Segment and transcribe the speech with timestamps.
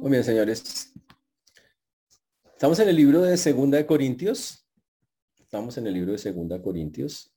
[0.00, 0.94] Muy bien, señores.
[2.54, 4.66] Estamos en el libro de Segunda de Corintios.
[5.38, 7.34] Estamos en el libro de Segunda de Corintios.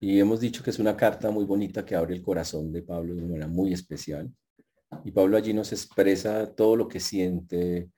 [0.00, 3.14] Y hemos dicho que es una carta muy bonita que abre el corazón de Pablo
[3.14, 4.28] de una manera muy especial.
[5.04, 7.92] Y Pablo allí nos expresa todo lo que siente,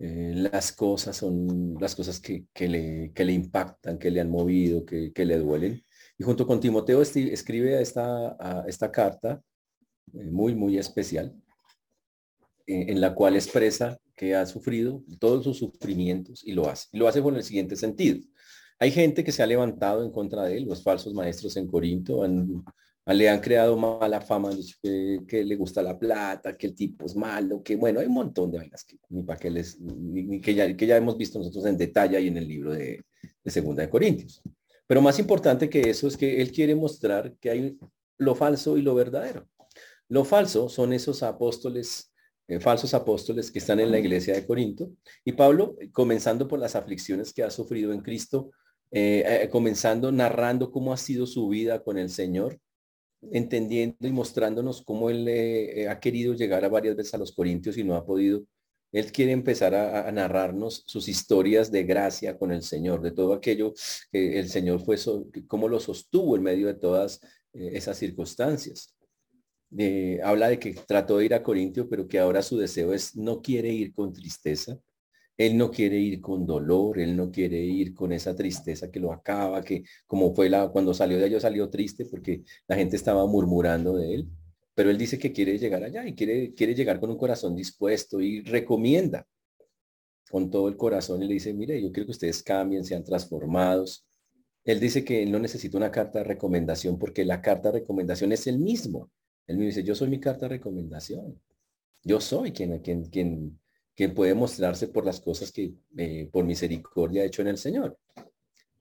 [0.00, 5.38] eh, las cosas son las cosas que, le, impactan, que le han movido, que, le
[5.38, 5.82] duelen.
[6.18, 9.40] Y junto con Timoteo escribe esta, esta carta
[10.12, 11.34] eh, muy, muy especial
[12.66, 16.88] eh, en la cual expresa que ha sufrido todos sus sufrimientos y lo hace.
[16.92, 18.20] Y lo hace con el siguiente sentido.
[18.78, 22.22] Hay gente que se ha levantado en contra de él, los falsos maestros en Corinto,
[22.24, 22.64] han,
[23.06, 24.50] le han creado mala fama,
[24.82, 28.50] que, le gusta la plata, que el tipo es malo, que bueno, hay un montón
[28.50, 29.78] de vainas que ni para que les,
[30.42, 33.04] que, ya, que ya hemos visto nosotros en detalle ahí en el libro de,
[33.42, 34.42] de Segunda de Corintios.
[34.86, 37.78] Pero más importante que eso es que él quiere mostrar que hay
[38.18, 39.46] lo falso y lo verdadero.
[40.08, 42.12] Lo falso son esos apóstoles
[42.48, 44.90] eh, falsos apóstoles que están en la iglesia de Corinto.
[45.24, 48.52] Y Pablo, comenzando por las aflicciones que ha sufrido en Cristo,
[48.92, 52.60] eh, eh, comenzando narrando cómo ha sido su vida con el Señor,
[53.32, 57.84] entendiendo y mostrándonos cómo él ha querido llegar a varias veces a los Corintios y
[57.84, 58.44] no ha podido.
[58.92, 63.74] Él quiere empezar a, narrarnos sus historias de gracia con el Señor, de todo aquello
[64.12, 64.96] que el Señor fue,
[65.48, 67.20] cómo lo sostuvo en medio de todas
[67.52, 68.95] esas circunstancias
[70.22, 73.42] habla de que trató de ir a Corintio, pero que ahora su deseo es, no
[73.42, 74.78] quiere ir con tristeza,
[75.36, 79.12] él no quiere ir con dolor, él no quiere ir con esa tristeza que lo
[79.12, 83.26] acaba, que como fue la, cuando salió de allá salió triste porque la gente estaba
[83.26, 84.28] murmurando de él,
[84.74, 88.20] pero él dice que quiere llegar allá y quiere, quiere llegar con un corazón dispuesto
[88.20, 89.26] y recomienda
[90.30, 94.06] con todo el corazón y le dice, mire, yo quiero que ustedes cambien, sean transformados.
[94.64, 98.32] Él dice que él no necesita una carta de recomendación porque la carta de recomendación
[98.32, 99.10] es el mismo.
[99.46, 101.40] Él me dice, yo soy mi carta de recomendación.
[102.02, 103.58] Yo soy quien, quien, quien,
[103.94, 107.98] quien puede mostrarse por las cosas que eh, por misericordia ha hecho en el Señor.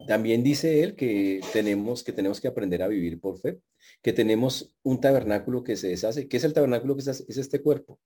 [0.08, 3.60] También dice él que tenemos que tenemos que aprender a vivir por fe,
[4.02, 7.62] que tenemos un tabernáculo que se deshace, que es el tabernáculo que es, es este
[7.62, 8.00] cuerpo,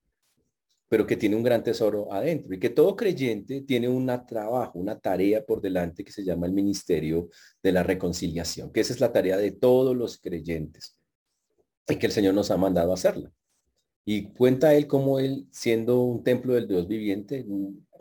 [0.88, 5.00] pero que tiene un gran tesoro adentro y que todo creyente tiene un trabajo, una
[5.00, 7.30] tarea por delante que se llama el ministerio
[7.62, 10.99] de la reconciliación, que esa es la tarea de todos los creyentes
[11.90, 13.32] y que el Señor nos ha mandado a hacerla.
[14.06, 17.46] Y cuenta él como él, siendo un templo del Dios viviente,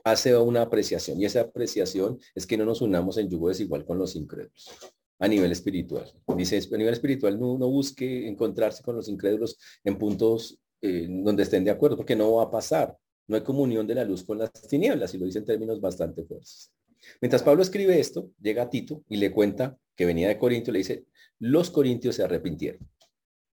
[0.04, 1.20] hace una apreciación.
[1.20, 4.70] Y esa apreciación es que no nos unamos en yugo desigual con los incrédulos
[5.18, 6.10] a nivel espiritual.
[6.36, 11.64] Dice, a nivel espiritual no, busque encontrarse con los incrédulos en puntos eh, donde estén
[11.64, 12.96] de acuerdo, porque no va a pasar.
[13.26, 16.24] No hay comunión de la luz con las tinieblas, y lo dice en términos bastante
[16.24, 16.72] fuertes.
[17.20, 20.78] Mientras Pablo escribe esto, llega Tito y le cuenta que venía de Corinto y le
[20.78, 21.04] dice,
[21.40, 22.88] los corintios se arrepintieron.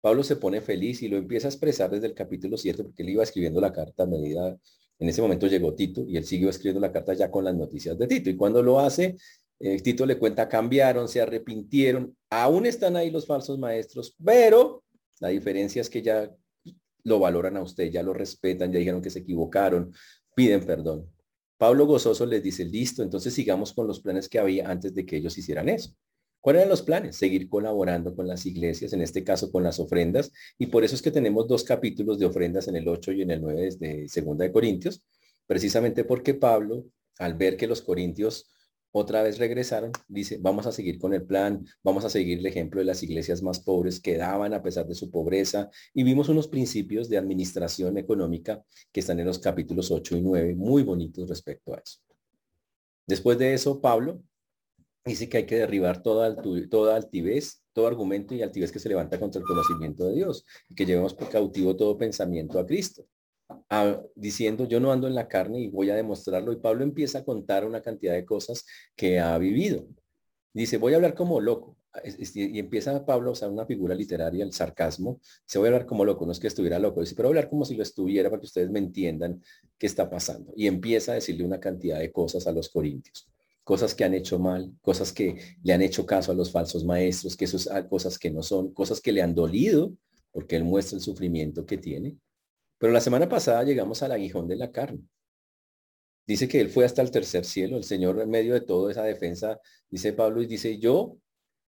[0.00, 3.10] Pablo se pone feliz y lo empieza a expresar desde el capítulo 7 porque él
[3.10, 4.58] iba escribiendo la carta a medida,
[4.98, 7.98] en ese momento llegó Tito y él siguió escribiendo la carta ya con las noticias
[7.98, 8.28] de Tito.
[8.30, 9.16] Y cuando lo hace,
[9.58, 14.84] eh, Tito le cuenta, cambiaron, se arrepintieron, aún están ahí los falsos maestros, pero
[15.20, 16.30] la diferencia es que ya
[17.04, 19.92] lo valoran a usted, ya lo respetan, ya dijeron que se equivocaron,
[20.34, 21.10] piden perdón.
[21.56, 25.16] Pablo gozoso les dice, listo, entonces sigamos con los planes que había antes de que
[25.16, 25.94] ellos hicieran eso.
[26.40, 27.16] ¿Cuáles eran los planes?
[27.16, 31.02] Seguir colaborando con las iglesias, en este caso con las ofrendas, y por eso es
[31.02, 34.44] que tenemos dos capítulos de ofrendas en el 8 y en el 9 de Segunda
[34.44, 35.02] de Corintios,
[35.46, 36.86] precisamente porque Pablo,
[37.18, 38.50] al ver que los corintios
[38.92, 42.80] otra vez regresaron, dice, vamos a seguir con el plan, vamos a seguir el ejemplo
[42.80, 46.48] de las iglesias más pobres que daban a pesar de su pobreza, y vimos unos
[46.48, 51.74] principios de administración económica que están en los capítulos 8 y 9, muy bonitos respecto
[51.74, 51.98] a eso.
[53.06, 54.22] Después de eso, Pablo
[55.04, 56.26] dice que hay que derribar toda,
[56.94, 60.86] altivez, todo argumento y altivez que se levanta contra el conocimiento de Dios y que
[60.86, 63.06] llevemos por cautivo todo pensamiento a Cristo.
[64.14, 67.24] diciendo yo no ando en la carne y voy a demostrarlo y Pablo empieza a
[67.24, 69.86] contar una cantidad de cosas que ha vivido.
[70.52, 71.76] Dice, voy a hablar como loco.
[72.34, 75.20] Y empieza Pablo a usar una figura literaria, el sarcasmo.
[75.44, 77.64] Se voy a hablar como loco, no es que estuviera loco, dice, pero hablar como
[77.64, 79.42] si lo estuviera para que ustedes me entiendan
[79.76, 80.52] qué está pasando.
[80.54, 83.28] Y empieza a decirle una cantidad de cosas a los corintios
[83.64, 87.36] cosas que han hecho mal, cosas que le han hecho caso a los falsos maestros,
[87.36, 89.92] que esas cosas que no son, cosas que le han dolido,
[90.32, 92.16] porque él muestra el sufrimiento que tiene.
[92.78, 95.02] Pero la semana pasada llegamos al aguijón de la carne.
[96.26, 99.02] Dice que él fue hasta el tercer cielo, el Señor en medio de toda esa
[99.02, 101.16] defensa, dice Pablo, y dice yo,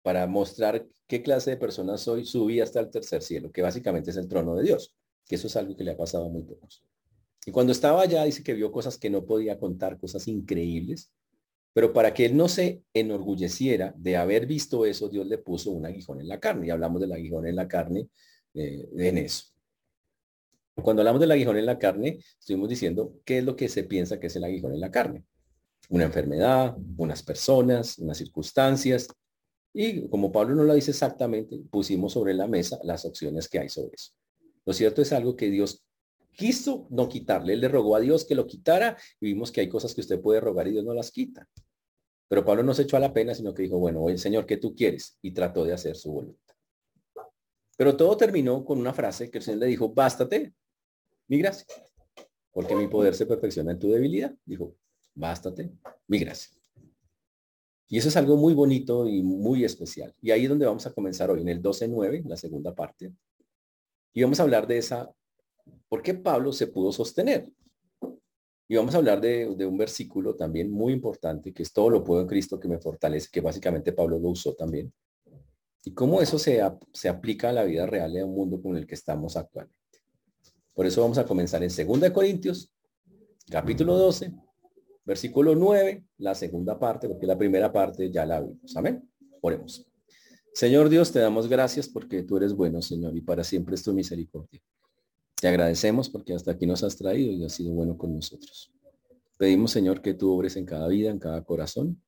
[0.03, 4.17] para mostrar qué clase de persona soy, subí hasta el tercer cielo, que básicamente es
[4.17, 4.95] el trono de Dios,
[5.27, 6.85] que eso es algo que le ha pasado a muy pocos.
[7.47, 11.11] Y cuando estaba allá, dice que vio cosas que no podía contar, cosas increíbles,
[11.73, 15.87] pero para que él no se enorgulleciera de haber visto eso, Dios le puso un
[15.87, 16.67] aguijón en la carne.
[16.67, 18.09] Y hablamos del aguijón en la carne
[18.55, 19.47] eh, en eso.
[20.75, 24.21] Cuando hablamos del aguijón en la carne, estuvimos diciendo qué es lo que se piensa
[24.21, 25.25] que es el aguijón en la carne.
[25.89, 29.09] Una enfermedad, unas personas, unas circunstancias.
[29.75, 33.69] Y como Pablo no lo dice exactamente, pusimos sobre la mesa las opciones que hay
[33.69, 34.13] sobre eso.
[34.65, 35.83] Lo cierto es algo que Dios
[36.37, 37.55] quiso no quitarle.
[37.55, 40.21] Él le rogó a Dios que lo quitara y vimos que hay cosas que usted
[40.21, 41.49] puede rogar y Dios no las quita.
[42.29, 44.57] Pero Pablo no se echó a la pena, sino que dijo, bueno, el Señor, ¿qué
[44.57, 45.19] tú quieres?
[45.21, 46.55] Y trató de hacer su voluntad.
[47.77, 50.55] Pero todo terminó con una frase que el Señor le dijo, bástate,
[51.29, 51.67] mi gracia.
[52.51, 54.35] Porque mi poder se perfecciona en tu debilidad.
[54.45, 54.77] Dijo,
[55.15, 55.73] bástate,
[56.07, 56.57] mi gracia.
[57.89, 60.15] Y eso es algo muy bonito y muy especial.
[60.23, 63.13] Y ahí es donde vamos a comenzar hoy, en el 12.9, la segunda parte.
[64.15, 65.13] Y vamos a hablar de esa,
[65.93, 67.47] ¿por qué Pablo se pudo sostener?
[68.67, 72.23] Y vamos a hablar de, un versículo también muy importante, que es todo lo puedo
[72.23, 74.91] en Cristo que me fortalece, que básicamente Pablo lo usó también.
[75.85, 76.63] Y cómo eso se,
[76.95, 79.77] se aplica a la vida real de un mundo con el que estamos actualmente.
[80.73, 82.73] Por eso vamos a comenzar en 2 Corintios,
[83.51, 84.33] capítulo 12,
[85.05, 88.75] versículo 9, la segunda parte, porque la primera parte ya la vimos.
[88.79, 89.07] Amén.
[89.43, 89.87] Oremos.
[90.55, 93.93] Señor Dios, te damos gracias porque tú eres bueno, Señor, y para siempre es tu
[93.93, 94.63] misericordia.
[95.43, 98.73] Te agradecemos porque hasta aquí nos has traído y has sido bueno con nosotros.
[99.37, 102.01] Pedimos, Señor, que tú obres en cada vida, en cada corazón,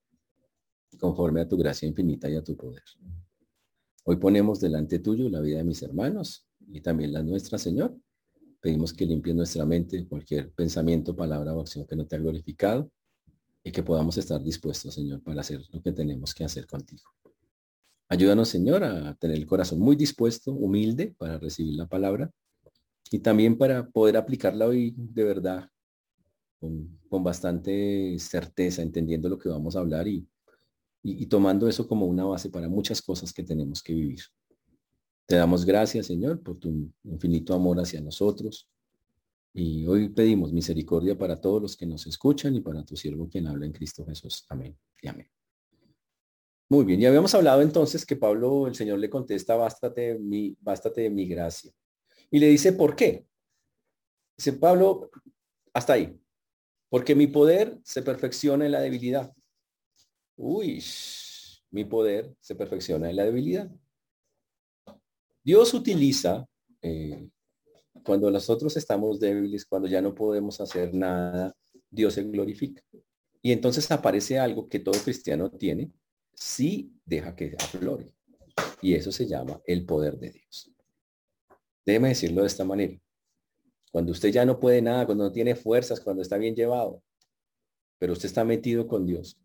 [1.00, 2.84] conforme a tu gracia infinita y a tu poder.
[4.04, 7.98] Hoy ponemos delante tuyo la vida de mis hermanos y también la nuestra, Señor.
[8.60, 12.88] Pedimos que limpies nuestra mente cualquier pensamiento, palabra o acción que no te ha glorificado
[13.64, 17.10] y que podamos estar dispuestos, Señor, para hacer lo que tenemos que hacer contigo.
[18.08, 22.32] Ayúdanos, Señor, a tener el corazón muy dispuesto, humilde para recibir la palabra
[23.10, 25.70] y también para poder aplicarla hoy de verdad
[26.58, 30.26] con, bastante certeza, entendiendo lo que vamos a hablar y,
[31.02, 34.20] y, tomando eso como una base para muchas cosas que tenemos que vivir.
[35.26, 38.68] Te damos gracias, Señor, por tu infinito amor hacia nosotros.
[39.52, 43.46] Y hoy pedimos misericordia para todos los que nos escuchan y para tu siervo quien
[43.46, 44.44] habla en Cristo Jesús.
[44.48, 45.28] Amén y amén.
[46.68, 51.08] Muy bien, ya habíamos hablado entonces que Pablo, el Señor le contesta, bástate mi, bástate
[51.08, 51.70] mi gracia.
[52.34, 53.28] Y le dice, ¿por qué?
[54.36, 55.08] Dice Pablo,
[55.72, 56.20] hasta ahí.
[56.88, 59.32] Porque mi poder se perfecciona en la debilidad.
[60.34, 60.82] Uy,
[61.70, 63.70] mi poder se perfecciona en la debilidad.
[65.44, 66.44] Dios utiliza,
[66.82, 67.30] eh,
[68.04, 71.54] cuando nosotros estamos débiles, cuando ya no podemos hacer nada,
[71.88, 72.82] Dios se glorifica.
[73.42, 75.92] Y entonces aparece algo que todo cristiano tiene,
[76.34, 78.12] sí deja que aflore.
[78.82, 80.73] Y eso se llama el poder de Dios.
[81.84, 82.98] Déjeme decirlo de esta manera.
[83.92, 87.02] Cuando usted ya no puede nada, cuando no tiene fuerzas, cuando está bien llevado,
[87.98, 89.38] pero usted está metido con Dios,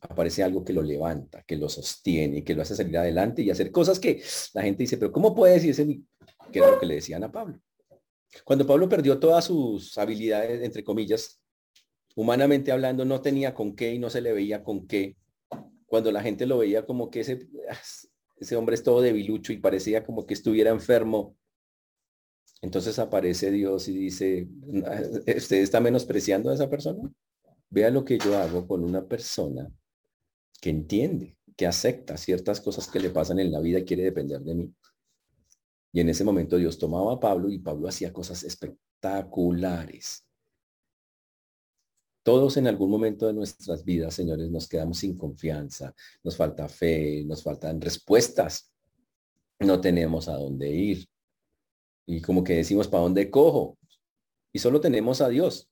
[0.00, 3.70] aparece algo que lo levanta, que lo sostiene, que lo hace salir adelante y hacer
[3.70, 4.22] cosas que
[4.54, 6.00] la gente dice, pero ¿cómo puede decirse
[6.50, 7.60] que era lo que le decían a Pablo?
[8.44, 11.42] Cuando Pablo perdió todas sus habilidades, entre comillas,
[12.14, 15.16] humanamente hablando, no tenía con qué y no se le veía con qué
[15.90, 17.48] cuando la gente lo veía como que ese,
[18.36, 21.36] ese hombre es todo debilucho y parecía como que estuviera enfermo.
[22.62, 24.48] Entonces aparece Dios y dice,
[25.36, 27.10] ¿usted está menospreciando a esa persona?
[27.70, 29.72] Vea lo que yo hago con una persona
[30.60, 34.40] que entiende, que acepta ciertas cosas que le pasan en la vida y quiere depender
[34.42, 34.74] de mí.
[35.92, 40.26] Y en ese momento Dios tomaba a Pablo y Pablo hacía cosas espectaculares.
[42.22, 47.24] Todos en algún momento de nuestras vidas, señores, nos quedamos sin confianza, nos falta fe,
[47.24, 48.70] nos faltan respuestas,
[49.58, 51.08] no tenemos a dónde ir.
[52.10, 53.78] Y como que decimos, ¿para dónde cojo?
[54.52, 55.70] Y solo tenemos a Dios.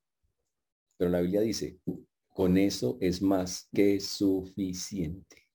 [0.97, 1.80] Pero la Biblia dice,
[2.28, 5.49] con eso es más que suficiente.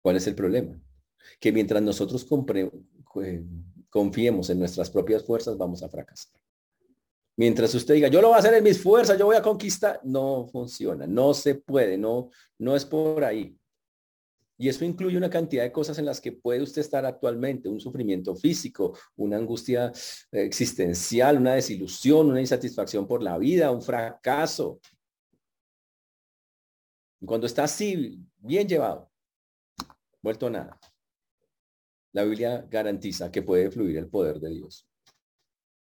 [0.00, 0.80] ¿Cuál es el problema?
[1.40, 2.24] Que mientras nosotros
[2.54, 3.44] eh,
[3.90, 6.40] confiemos en nuestras propias fuerzas, vamos a fracasar.
[7.36, 10.00] Mientras usted diga, yo lo voy a hacer en mis fuerzas, yo voy a conquistar,
[10.04, 13.58] no funciona, no se puede, no, no es por ahí.
[14.64, 17.80] Y eso incluye una cantidad de cosas en las que puede usted estar actualmente, un
[17.80, 19.92] sufrimiento físico, una angustia
[20.32, 24.80] existencial, una desilusión, una insatisfacción por la vida, un fracaso.
[27.26, 29.10] Cuando está así, bien llevado,
[30.22, 30.80] vuelto a nada,
[32.12, 34.88] la Biblia garantiza que puede fluir el poder de Dios.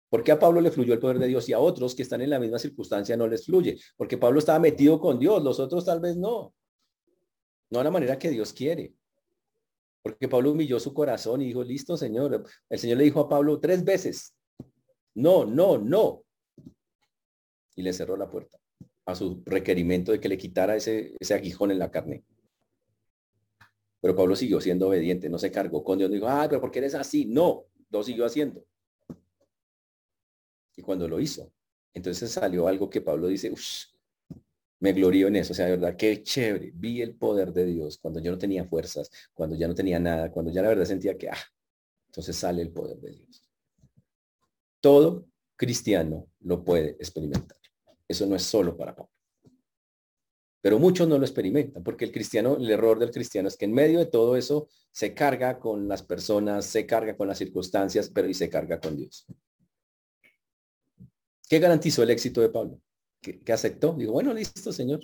[0.09, 2.19] ¿Por qué a Pablo le fluyó el poder de Dios y a otros que están
[2.19, 3.79] en la misma circunstancia no les fluye?
[3.95, 6.53] Porque Pablo estaba metido con Dios, los otros tal vez no.
[7.69, 8.93] No a la manera que Dios quiere.
[10.01, 12.45] Porque Pablo humilló su corazón y dijo, listo, Señor.
[12.69, 14.33] El Señor le dijo a Pablo tres veces,
[15.15, 16.23] no, no, no.
[17.75, 18.57] Y le cerró la puerta
[19.05, 22.23] a su requerimiento de que le quitara ese, ese aguijón en la carne.
[24.01, 26.79] Pero Pablo siguió siendo obediente, no se cargó con Dios, dijo, ah, pero ¿por qué
[26.79, 27.25] eres así?
[27.25, 28.63] No, lo siguió haciendo.
[30.75, 31.51] Y cuando lo hizo,
[31.93, 33.51] entonces salió algo que Pablo dice,
[34.79, 37.97] me glorío en eso, o sea, de verdad, qué chévere, vi el poder de Dios
[37.97, 41.17] cuando yo no tenía fuerzas, cuando ya no tenía nada, cuando ya la verdad sentía
[41.17, 41.37] que, ah,
[42.07, 43.43] entonces sale el poder de Dios.
[44.79, 47.57] Todo cristiano lo puede experimentar.
[48.07, 49.11] Eso no es solo para Pablo.
[50.61, 53.73] Pero muchos no lo experimentan, porque el cristiano, el error del cristiano es que en
[53.73, 58.27] medio de todo eso se carga con las personas, se carga con las circunstancias, pero
[58.27, 59.25] y se carga con Dios.
[61.49, 62.81] ¿Qué garantizó el éxito de Pablo?
[63.43, 63.93] Que, aceptó.
[63.93, 65.01] Digo, bueno, listo, Señor.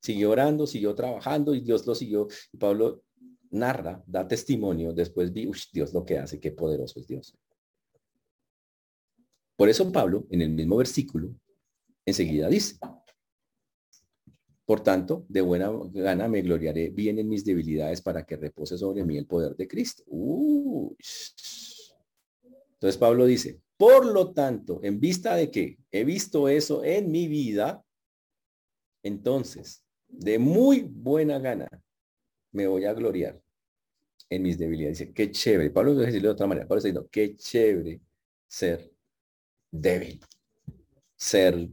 [0.00, 2.28] Siguió orando, siguió trabajando y Dios lo siguió.
[2.52, 3.02] Y Pablo
[3.50, 4.92] narra, da testimonio.
[4.92, 7.34] Después vi, Dios lo que hace, qué poderoso es Dios.
[9.56, 11.34] Por eso Pablo, en el mismo versículo,
[12.04, 12.76] enseguida dice,
[14.66, 19.04] por tanto, de buena gana me gloriaré bien en mis debilidades para que repose sobre
[19.04, 20.02] mí el poder de Cristo.
[22.74, 27.28] Entonces Pablo dice, por lo tanto, en vista de que he visto eso en mi
[27.28, 27.84] vida,
[29.02, 31.68] entonces, de muy buena gana,
[32.52, 33.40] me voy a gloriar
[34.30, 34.98] en mis debilidades.
[34.98, 35.70] Dice, qué chévere.
[35.70, 36.66] Pablo lo decirlo de otra manera.
[36.66, 38.00] Pablo está diciendo, qué chévere
[38.48, 38.90] ser
[39.70, 40.20] débil.
[41.16, 41.68] Ser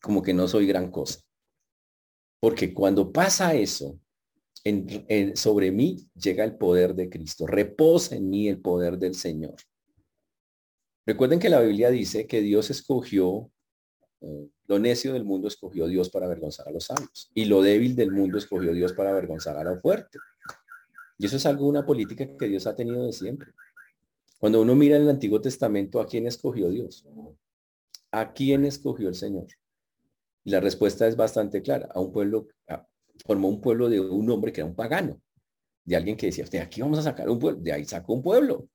[0.00, 1.20] como que no soy gran cosa.
[2.38, 3.98] Porque cuando pasa eso,
[5.34, 7.46] sobre mí llega el poder de Cristo.
[7.46, 9.56] Reposa en mí el poder del Señor.
[11.06, 13.50] Recuerden que la Biblia dice que Dios escogió,
[14.20, 17.30] eh, lo necio del mundo escogió Dios para avergonzar a los sabios.
[17.34, 20.18] Y lo débil del mundo escogió Dios para avergonzar a lo fuerte.
[21.18, 23.52] Y eso es algo, una política que Dios ha tenido de siempre.
[24.38, 27.06] Cuando uno mira en el Antiguo Testamento, ¿a quién escogió Dios?
[28.10, 29.46] ¿A quién escogió el Señor?
[30.44, 31.88] Y la respuesta es bastante clara.
[31.94, 32.48] A un pueblo,
[33.26, 35.20] formó un pueblo de un hombre que era un pagano.
[35.84, 37.60] De alguien que decía, de aquí vamos a sacar un pueblo.
[37.60, 38.68] De ahí sacó un pueblo.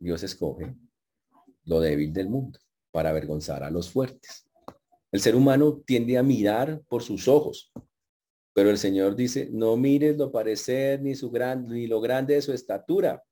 [0.00, 0.74] Dios escoge
[1.64, 2.58] lo débil del mundo
[2.90, 4.50] para avergonzar a los fuertes.
[5.12, 7.72] El ser humano tiende a mirar por sus ojos,
[8.52, 12.42] pero el Señor dice, no mires lo parecer ni su gran, ni lo grande de
[12.42, 13.22] su estatura.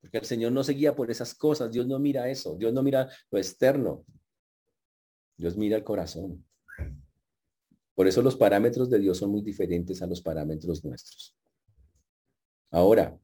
[0.00, 1.70] Porque el Señor no se guía por esas cosas.
[1.70, 2.56] Dios no mira eso.
[2.56, 4.04] Dios no mira lo externo.
[5.36, 6.44] Dios mira el corazón.
[7.94, 11.36] Por eso los parámetros de Dios son muy diferentes a los parámetros nuestros.
[12.70, 13.18] Ahora,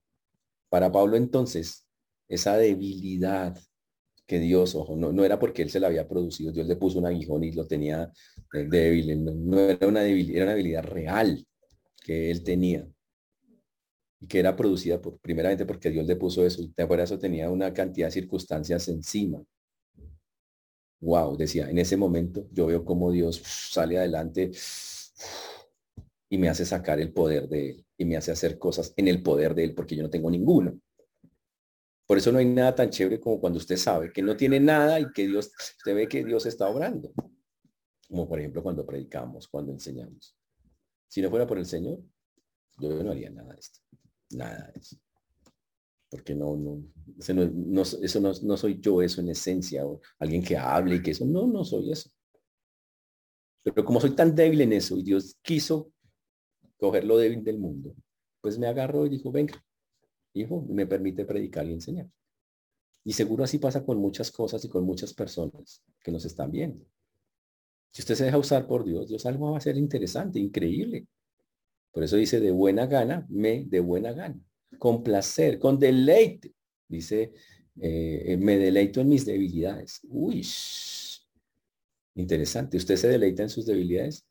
[0.68, 1.83] para Pablo entonces,
[2.28, 3.58] esa debilidad
[4.26, 6.98] que Dios, ojo, no, no era porque él se la había producido, Dios le puso
[6.98, 8.10] un aguijón y lo tenía
[8.52, 11.46] débil, no, era una debilidad, era una debilidad real
[12.02, 12.86] que él tenía
[14.20, 17.50] y que era producida por, primeramente porque Dios le puso eso, y por eso tenía
[17.50, 19.42] una cantidad de circunstancias encima.
[21.00, 24.50] Wow, decía, en ese momento yo veo cómo Dios sale adelante
[26.28, 29.22] y me hace sacar el poder de él y me hace hacer cosas en el
[29.22, 30.80] poder de él porque yo no tengo ninguno.
[32.06, 35.00] Por eso no hay nada tan chévere como cuando usted sabe que no tiene nada
[35.00, 37.12] y que Dios, usted ve que Dios está obrando.
[38.08, 40.36] Como por ejemplo cuando predicamos, cuando enseñamos.
[41.08, 42.00] Si no fuera por el Señor,
[42.78, 43.80] yo no haría nada de esto.
[44.30, 44.96] Nada de eso.
[46.10, 46.84] Porque no, no,
[47.18, 51.12] eso no, eso no, soy yo eso en esencia, o alguien que hable y que
[51.12, 52.10] eso, no, no soy eso.
[53.62, 55.90] Pero como soy tan débil en eso y Dios quiso
[56.76, 57.96] coger lo débil del mundo,
[58.40, 59.64] pues me agarró y dijo, venga,
[60.34, 62.08] hijo, me permite predicar y enseñar.
[63.04, 66.84] Y seguro así pasa con muchas cosas y con muchas personas que nos están viendo.
[67.90, 71.06] Si usted se deja usar por Dios, Dios algo va a ser interesante, increíble.
[71.92, 74.40] Por eso dice, de buena gana, me de buena gana.
[74.78, 76.52] Con placer, con deleite.
[76.88, 77.32] Dice,
[77.80, 80.00] eh, me deleito en mis debilidades.
[80.08, 80.44] Uy,
[82.16, 82.78] interesante.
[82.78, 84.26] ¿Usted se deleita en sus debilidades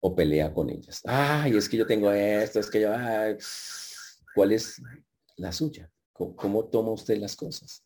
[0.00, 1.02] o pelea con ellas?
[1.04, 2.90] Ay, es que yo tengo esto, es que yo...
[4.34, 4.80] ¿Cuál es
[5.38, 5.90] la suya.
[6.12, 7.84] ¿Cómo, toma usted las cosas?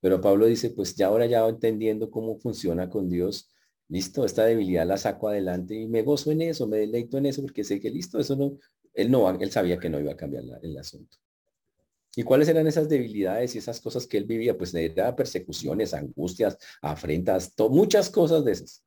[0.00, 3.50] Pero Pablo dice, pues ya ahora ya entendiendo cómo funciona con Dios,
[3.88, 7.42] listo, esta debilidad la saco adelante y me gozo en eso, me deleito en eso
[7.42, 8.58] porque sé que listo, eso no,
[8.94, 11.16] él no, él sabía que no iba a cambiar el asunto.
[12.16, 14.58] ¿Y cuáles eran esas debilidades y esas cosas que él vivía?
[14.58, 18.82] Pues era persecuciones, angustias, afrentas, muchas cosas de esas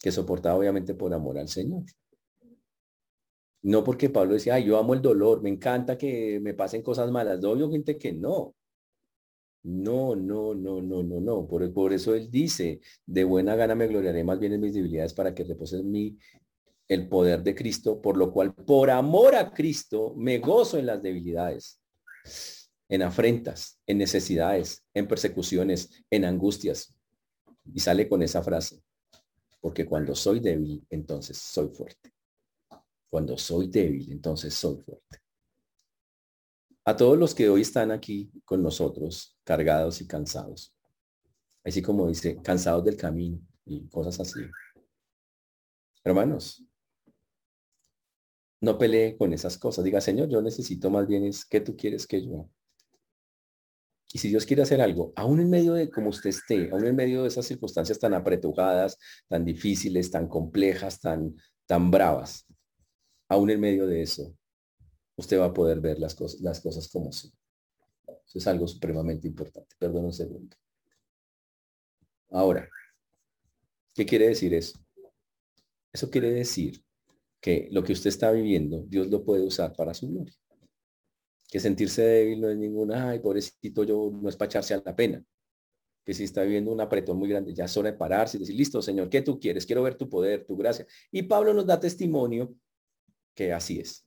[0.00, 1.84] que soportaba obviamente por amor al Señor.
[3.62, 7.40] No porque Pablo decía, yo amo el dolor, me encanta que me pasen cosas malas.
[7.40, 8.54] No, obvio gente que no.
[9.64, 11.46] No, no, no, no, no, no.
[11.46, 15.14] Por, por eso él dice, de buena gana me gloriaré más bien en mis debilidades
[15.14, 16.18] para que repose en mí
[16.88, 21.00] el poder de Cristo, por lo cual, por amor a Cristo, me gozo en las
[21.00, 21.80] debilidades,
[22.88, 26.94] en afrentas, en necesidades, en persecuciones, en angustias.
[27.72, 28.82] Y sale con esa frase,
[29.60, 32.12] porque cuando soy débil, entonces soy fuerte.
[33.12, 35.18] Cuando soy débil, entonces soy fuerte.
[36.86, 40.74] A todos los que hoy están aquí con nosotros, cargados y cansados,
[41.62, 44.40] así como dice, cansados del camino y cosas así.
[46.02, 46.64] Hermanos,
[48.62, 49.84] no pelee con esas cosas.
[49.84, 52.48] Diga, Señor, yo necesito más bien es que tú quieres que yo.
[54.10, 56.96] Y si Dios quiere hacer algo, aún en medio de como usted esté, aún en
[56.96, 58.96] medio de esas circunstancias tan apretujadas,
[59.28, 62.46] tan difíciles, tan complejas, tan, tan bravas,
[63.32, 64.36] aún en medio de eso,
[65.16, 67.30] usted va a poder ver las cosas, las cosas como son.
[68.26, 69.74] Eso es algo supremamente importante.
[69.78, 70.54] Perdón un segundo.
[72.30, 72.68] Ahora,
[73.94, 74.78] ¿qué quiere decir eso?
[75.92, 76.84] Eso quiere decir
[77.40, 80.34] que lo que usted está viviendo, Dios lo puede usar para su gloria.
[81.48, 84.94] Que sentirse débil no es ninguna, ay, pobrecito, yo no es para echarse a la
[84.94, 85.24] pena.
[86.04, 88.82] Que si está viviendo un apretón muy grande, ya es de pararse y decir, listo,
[88.82, 89.64] Señor, ¿qué tú quieres?
[89.64, 90.86] Quiero ver tu poder, tu gracia.
[91.10, 92.54] Y Pablo nos da testimonio
[93.34, 94.04] que así es.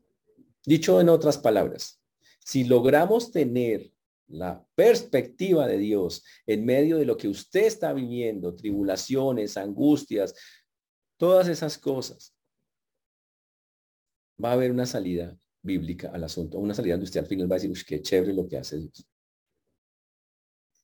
[0.65, 2.01] Dicho en otras palabras,
[2.39, 3.91] si logramos tener
[4.27, 10.33] la perspectiva de Dios en medio de lo que usted está viviendo, tribulaciones, angustias,
[11.17, 12.35] todas esas cosas,
[14.43, 17.55] va a haber una salida bíblica al asunto, una salida donde usted al final va
[17.55, 19.07] a decir, qué chévere lo que hace Dios.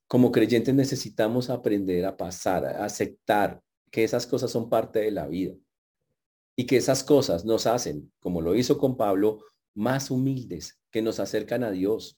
[0.07, 5.27] Como creyentes necesitamos aprender a pasar, a aceptar que esas cosas son parte de la
[5.27, 5.55] vida
[6.55, 9.39] y que esas cosas nos hacen, como lo hizo con Pablo,
[9.73, 12.15] más humildes, que nos acercan a Dios.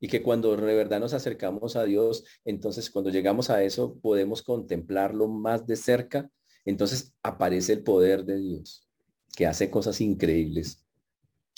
[0.00, 4.42] Y que cuando de verdad nos acercamos a Dios, entonces cuando llegamos a eso podemos
[4.42, 6.30] contemplarlo más de cerca,
[6.64, 8.86] entonces aparece el poder de Dios
[9.34, 10.84] que hace cosas increíbles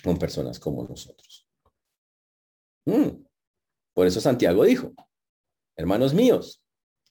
[0.02, 1.48] con personas como nosotros.
[2.84, 3.24] Mm.
[3.94, 4.92] Por eso Santiago dijo,
[5.76, 6.62] hermanos míos,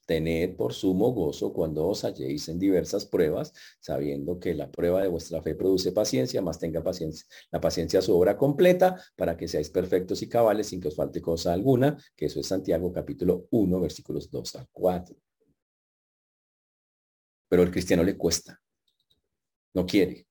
[0.08, 5.10] tened por sumo gozo cuando os halléis en diversas pruebas, sabiendo que la prueba de
[5.10, 7.28] vuestra fe produce paciencia, más tenga paciencia.
[7.52, 11.22] La paciencia su obra completa para que seáis perfectos y cabales sin que os falte
[11.22, 15.16] cosa alguna, que eso es Santiago capítulo 1, versículos 2 a 4.
[17.50, 18.60] Pero el cristiano le cuesta,
[19.74, 20.26] no quiere.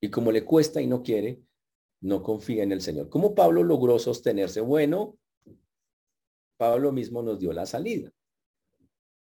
[0.00, 1.40] Y como le cuesta y no quiere,
[2.00, 3.08] no confía en el Señor.
[3.08, 4.60] ¿Cómo Pablo logró sostenerse?
[4.60, 5.16] Bueno,
[6.56, 8.12] Pablo mismo nos dio la salida.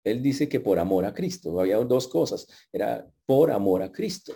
[0.04, 1.60] Él dice que por amor a Cristo.
[1.60, 2.46] Había dos cosas.
[2.72, 4.34] Era por amor a Cristo.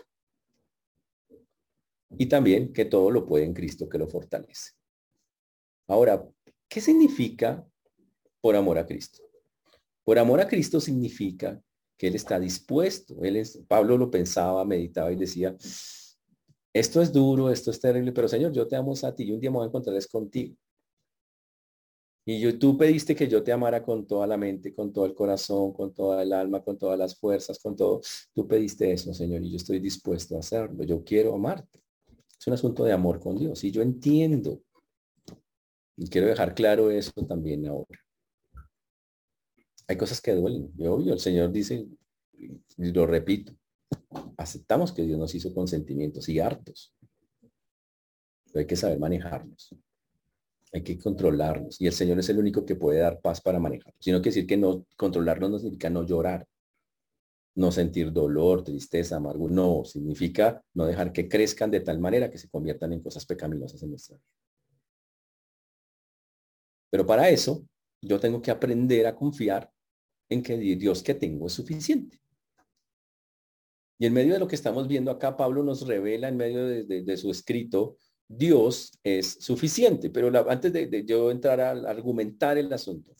[2.18, 4.72] Y también que todo lo puede en Cristo que lo fortalece.
[5.88, 6.26] Ahora,
[6.68, 7.66] ¿qué significa
[8.40, 9.22] por amor a Cristo?
[10.04, 11.60] Por amor a Cristo significa
[11.96, 13.22] que Él está dispuesto.
[13.22, 15.56] Él es, Pablo lo pensaba, meditaba y decía,
[16.74, 19.40] esto es duro, esto es terrible, pero Señor, yo te amo a ti y un
[19.40, 20.56] día me voy a encontrar contigo.
[22.24, 25.14] Y yo, tú pediste que yo te amara con toda la mente, con todo el
[25.14, 28.00] corazón, con toda el alma, con todas las fuerzas, con todo.
[28.32, 30.84] Tú pediste eso, Señor, y yo estoy dispuesto a hacerlo.
[30.84, 31.82] Yo quiero amarte.
[32.38, 33.64] Es un asunto de amor con Dios.
[33.64, 34.62] Y yo entiendo.
[35.96, 37.98] Y quiero dejar claro eso también ahora.
[39.88, 40.72] Hay cosas que duelen.
[40.78, 41.88] Y obvio, el Señor dice,
[42.32, 43.52] y lo repito,
[44.36, 46.94] aceptamos que Dios nos hizo con sentimientos y hartos.
[48.54, 49.74] Hay que saber manejarlos.
[50.72, 51.80] Hay que controlarlos.
[51.80, 53.96] Y el Señor es el único que puede dar paz para manejarlos.
[54.00, 56.46] Sino que decir que no controlarnos no significa no llorar.
[57.54, 59.52] No sentir dolor, tristeza, amargura.
[59.54, 63.82] No, significa no dejar que crezcan de tal manera que se conviertan en cosas pecaminosas
[63.82, 64.26] en nuestra vida.
[66.90, 67.66] Pero para eso,
[68.02, 69.70] yo tengo que aprender a confiar
[70.28, 72.22] en que Dios que tengo es suficiente.
[73.98, 77.16] Y en medio de lo que estamos viendo acá, Pablo nos revela en medio de,
[77.16, 77.96] su escrito,
[78.36, 80.10] Dios es suficiente.
[80.10, 83.14] Pero antes de, yo entrar a, argumentar el asunto,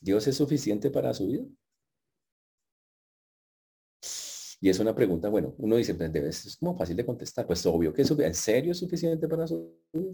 [0.00, 1.44] ¿Dios es suficiente para su vida?
[4.60, 7.46] Y es una pregunta, bueno, uno dice, pues es como fácil de contestar.
[7.46, 10.12] Pues obvio que es ¿En serio es suficiente para su vida?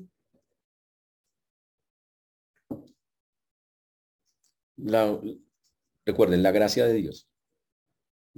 [6.07, 7.29] recuerden, la gracia de Dios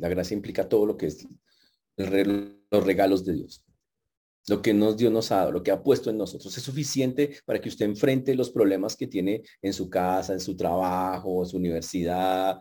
[0.01, 1.29] la gracia implica todo lo que es
[1.97, 3.63] los regalos de Dios.
[4.49, 7.39] Lo que nos Dios nos ha dado, lo que ha puesto en nosotros, es suficiente
[7.45, 11.49] para que usted enfrente los problemas que tiene en su casa, en su trabajo, en
[11.49, 12.61] su universidad,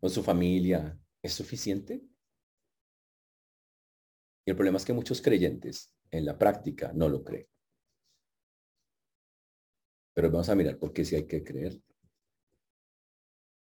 [0.00, 0.98] en su familia.
[1.22, 2.00] ¿Es suficiente?
[4.46, 7.46] Y el problema es que muchos creyentes en la práctica no lo creen.
[10.14, 11.80] Pero vamos a mirar por qué sí hay que creer.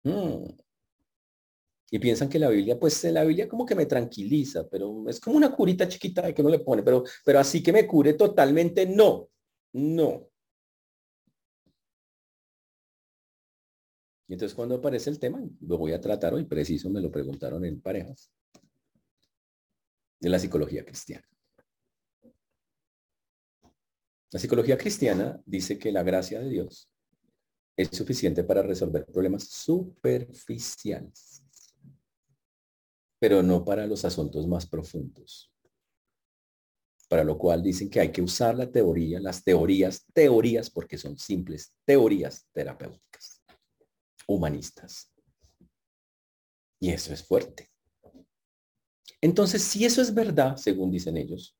[0.05, 0.66] Mm
[1.91, 5.37] y piensan que la Biblia, pues la Biblia como que me tranquiliza, pero es como
[5.37, 9.29] una curita chiquita que uno le pone, pero, pero así que me cure totalmente, no,
[9.75, 10.29] no.
[14.29, 17.65] Y entonces cuando aparece el tema, lo voy a tratar hoy, preciso me lo preguntaron
[17.65, 18.33] en parejas,
[20.19, 21.25] de la psicología cristiana.
[24.33, 26.91] La psicología cristiana dice que la gracia de Dios
[27.77, 31.46] es suficiente para resolver problemas superficiales,
[33.19, 35.53] pero no para los asuntos más profundos.
[37.09, 41.17] Para lo cual dicen que hay que usar la teoría, las teorías, teorías, porque son
[41.17, 43.43] simples teorías terapéuticas,
[44.27, 45.13] humanistas.
[46.81, 47.71] Y eso es fuerte.
[49.21, 51.57] Entonces, si eso es verdad, según dicen ellos,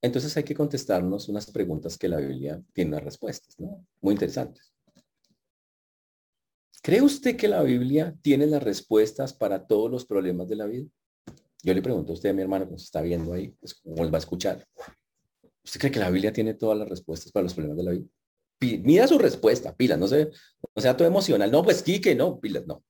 [0.00, 3.86] entonces hay que contestarnos unas preguntas que la Biblia tiene las respuestas, ¿no?
[4.00, 4.72] Muy interesantes.
[6.82, 10.86] ¿Cree usted que la Biblia tiene las respuestas para todos los problemas de la vida?
[11.62, 14.08] Yo le pregunto a usted, a mi hermano, que se está viendo ahí, pues como
[14.10, 14.66] va a escuchar.
[15.64, 18.06] ¿Usted cree que la Biblia tiene todas las respuestas para los problemas de la vida?
[18.60, 20.30] Mira su respuesta, pilas, no, sé,
[20.74, 21.50] no sea todo emocional.
[21.50, 22.82] No, pues Quique, no, pilas, no.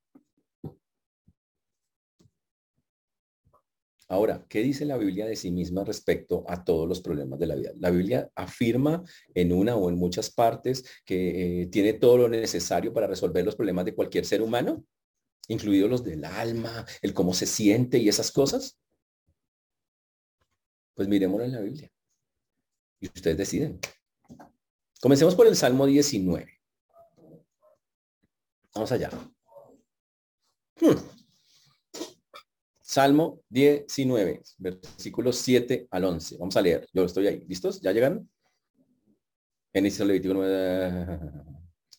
[4.10, 7.54] Ahora, ¿qué dice la Biblia de sí misma respecto a todos los problemas de la
[7.56, 7.72] vida?
[7.76, 12.94] La Biblia afirma en una o en muchas partes que eh, tiene todo lo necesario
[12.94, 14.82] para resolver los problemas de cualquier ser humano,
[15.48, 18.78] incluidos los del alma, el cómo se siente y esas cosas.
[20.94, 21.92] Pues miremoslo en la Biblia.
[23.00, 23.78] Y ustedes deciden.
[25.02, 26.50] Comencemos por el Salmo 19.
[28.74, 29.10] Vamos allá.
[30.80, 31.17] Hmm.
[32.88, 36.38] Salmo 19, versículos 7 al 11.
[36.38, 36.88] Vamos a leer.
[36.94, 37.44] Yo estoy ahí.
[37.46, 37.82] ¿Listos?
[37.82, 38.26] ¿Ya llegan?
[39.74, 41.20] Génesis, Levítico 9,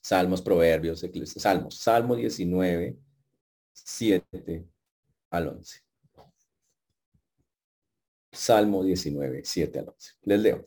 [0.01, 1.77] Salmos, Proverbios, Salmos.
[1.77, 2.97] Salmo 19,
[3.71, 4.67] 7
[5.29, 5.79] al 11.
[8.31, 10.13] Salmo 19, 7 al 11.
[10.23, 10.65] Les leo.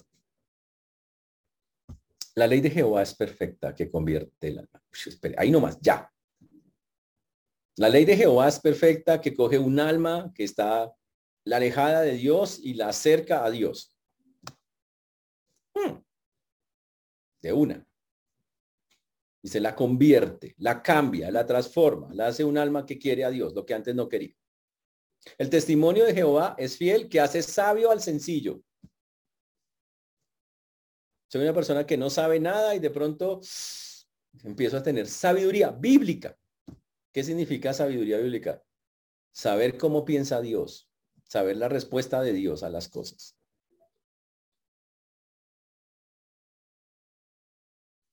[2.37, 4.85] La ley de Jehová es perfecta que convierte el alma.
[5.37, 6.09] Ahí nomás, ya.
[7.77, 10.95] La ley de Jehová es perfecta que coge un alma que está
[11.45, 13.97] la alejada de Dios y la acerca a Dios.
[15.75, 16.03] Hmm.
[17.41, 17.87] De una.
[19.43, 23.31] Y se la convierte, la cambia, la transforma, la hace un alma que quiere a
[23.31, 24.37] Dios, lo que antes no quería.
[25.39, 28.63] El testimonio de Jehová es fiel, que hace sabio al sencillo.
[31.29, 33.41] Soy una persona que no sabe nada y de pronto
[34.45, 36.39] empiezo a tener sabiduría bíblica.
[37.13, 38.63] ¿Qué significa sabiduría bíblica?
[39.33, 40.91] Saber cómo piensa Dios,
[41.25, 43.37] saber la respuesta de Dios a las cosas.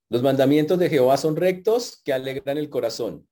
[0.10, 3.28] Los mandamientos de Jehová son rectos que alegran el corazón.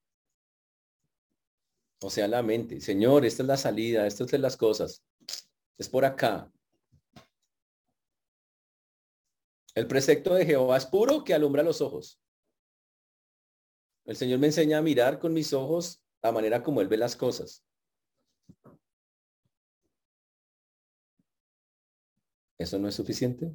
[2.01, 2.79] O sea, la mente.
[2.79, 5.03] Señor, esta es la salida, estas son las cosas.
[5.77, 6.51] Es por acá.
[9.73, 12.21] El precepto de Jehová es puro que alumbra los ojos.
[14.07, 17.15] El Señor me enseña a mirar con mis ojos la manera como Él ve las
[17.15, 17.63] cosas.
[22.57, 23.53] ¿Eso no es suficiente?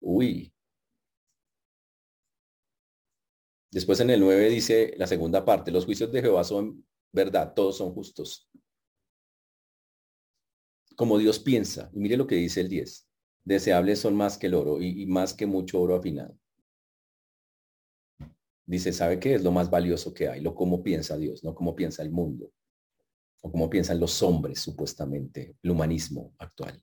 [0.00, 0.52] Uy.
[3.70, 7.78] Después en el 9 dice la segunda parte, los juicios de Jehová son verdad, todos
[7.78, 8.48] son justos.
[10.96, 13.08] Como Dios piensa, y mire lo que dice el 10,
[13.44, 16.36] deseables son más que el oro y, y más que mucho oro afinado
[18.68, 20.42] dice, ¿sabe qué es lo más valioso que hay?
[20.42, 22.52] Lo cómo piensa Dios, no cómo piensa el mundo,
[23.40, 26.82] o cómo piensan los hombres, supuestamente, el humanismo actual.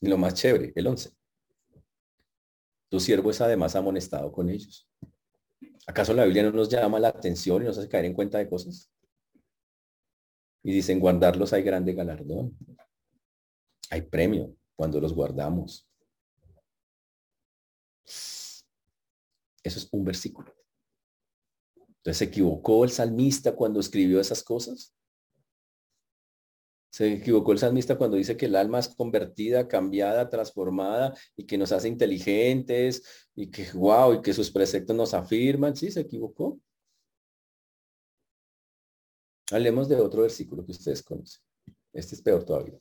[0.00, 1.10] Y lo más chévere, el 11.
[2.88, 4.88] Tu siervo es además amonestado con ellos.
[5.86, 8.48] ¿Acaso la Biblia no nos llama la atención y nos hace caer en cuenta de
[8.48, 8.92] cosas?
[10.62, 12.56] Y dicen, guardarlos hay grande galardón.
[13.90, 15.91] Hay premio cuando los guardamos.
[18.04, 20.54] Eso es un versículo.
[21.76, 24.94] Entonces, ¿se equivocó el salmista cuando escribió esas cosas?
[26.92, 31.56] Se equivocó el salmista cuando dice que el alma es convertida, cambiada, transformada y que
[31.56, 35.74] nos hace inteligentes y que wow y que sus preceptos nos afirman.
[35.74, 36.60] Sí, se equivocó.
[39.50, 41.42] Hablemos de otro versículo que ustedes conocen.
[41.92, 42.78] Este es peor todavía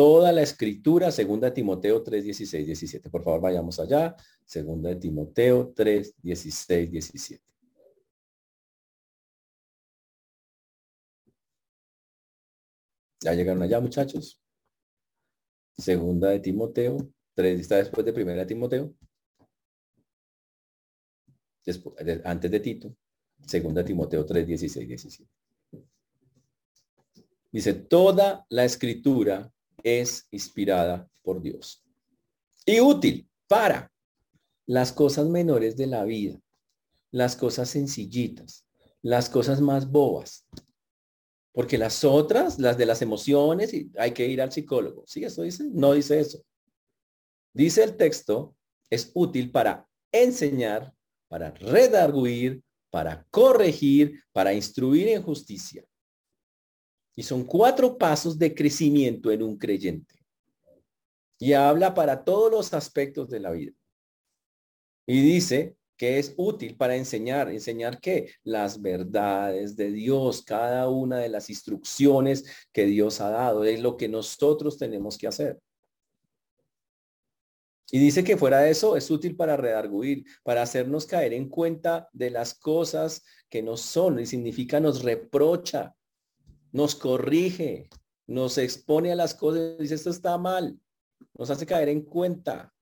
[0.00, 3.10] toda la escritura, segunda Timoteo 3, 16, 17.
[3.10, 4.16] Por favor, vayamos allá.
[4.46, 7.44] Segunda de Timoteo 3, 16, 17.
[13.22, 14.40] ¿Ya llegaron allá, muchachos?
[15.76, 18.94] Segunda de Timoteo 3, está después de primera de Timoteo.
[21.66, 22.96] Después, antes de Tito.
[23.46, 25.30] Segunda de Timoteo 3, 16, 17.
[27.52, 29.52] Dice, toda la escritura
[29.82, 31.82] es inspirada por Dios.
[32.66, 33.90] Y útil para
[34.66, 36.40] las cosas menores de la vida,
[37.10, 38.66] las cosas sencillitas,
[39.02, 40.46] las cosas más bobas.
[41.52, 45.04] Porque las otras, las de las emociones, hay que ir al psicólogo.
[45.06, 45.64] ¿Sí eso dice?
[45.72, 46.44] No dice eso.
[47.52, 48.54] Dice el texto,
[48.88, 50.94] es útil para enseñar,
[51.28, 55.84] para redarguir, para corregir, para instruir en justicia.
[57.16, 60.14] Y son cuatro pasos de crecimiento en un creyente.
[61.38, 63.72] Y habla para todos los aspectos de la vida.
[65.06, 67.50] Y dice que es útil para enseñar.
[67.50, 68.32] ¿Enseñar qué?
[68.42, 73.64] Las verdades de Dios, cada una de las instrucciones que Dios ha dado.
[73.64, 75.60] Es lo que nosotros tenemos que hacer.
[77.92, 82.08] Y dice que fuera de eso es útil para redarguir, para hacernos caer en cuenta
[82.12, 84.20] de las cosas que no son.
[84.20, 85.94] Y significa nos reprocha,
[86.72, 87.88] nos corrige,
[88.26, 89.78] nos expone a las cosas.
[89.78, 90.78] Dice, esto está mal.
[91.38, 92.72] Nos hace caer en cuenta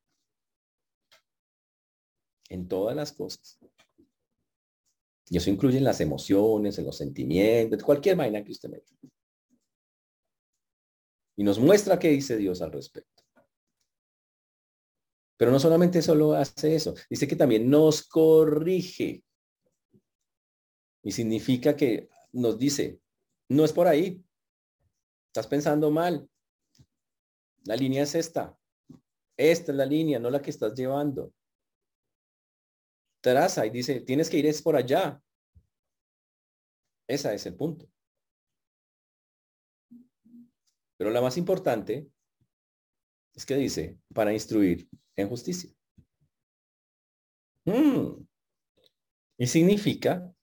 [2.49, 3.59] en todas las cosas.
[5.31, 8.95] Y eso incluye en las emociones, en los sentimientos, cualquier vaina que usted meta.
[11.37, 13.23] Y nos muestra qué dice Dios al respecto.
[15.37, 19.23] Pero no solamente solo hace eso, dice que también nos corrige.
[21.05, 23.01] Y significa que nos dice,
[23.49, 24.25] no es por ahí.
[25.29, 26.29] Estás pensando mal.
[27.65, 28.57] La línea es esta.
[29.37, 31.33] Esta es la línea, no la que estás llevando
[33.21, 35.23] traza y dice, tienes que ir es por allá.
[37.07, 37.89] Ese es el punto.
[40.97, 42.11] Pero la más importante
[43.35, 45.71] es que dice, para instruir en justicia.
[47.65, 48.27] Mm.
[49.39, 50.35] Y significa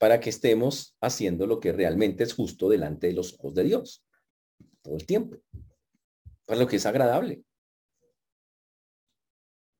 [0.00, 4.02] para que estemos haciendo lo que realmente es justo delante de los ojos de Dios.
[4.80, 5.36] Todo el tiempo.
[6.46, 7.44] Para lo que es agradable.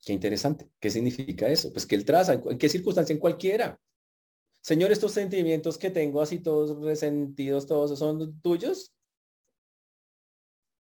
[0.04, 0.68] Qué interesante.
[0.78, 1.72] ¿Qué significa eso?
[1.72, 3.14] Pues que él traza, ¿en qué circunstancia?
[3.14, 3.80] En cualquiera.
[4.60, 8.94] Señor, estos sentimientos que tengo así todos resentidos, todos son tuyos.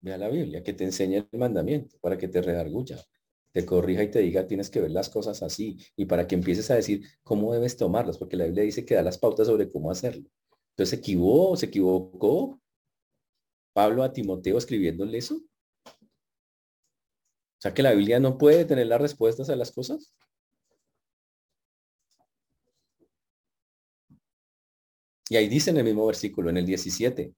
[0.00, 3.00] Ve a la Biblia que te enseña el mandamiento para que te redarguya,
[3.52, 6.70] te corrija y te diga tienes que ver las cosas así y para que empieces
[6.70, 9.90] a decir cómo debes tomarlas, porque la Biblia dice que da las pautas sobre cómo
[9.90, 10.28] hacerlo.
[10.70, 12.60] Entonces se equivocó, se equivocó
[13.72, 15.40] Pablo a Timoteo escribiéndole eso.
[17.58, 20.14] O sea que la Biblia no puede tener las respuestas a las cosas.
[25.28, 27.34] Y ahí dice en el mismo versículo, en el 17,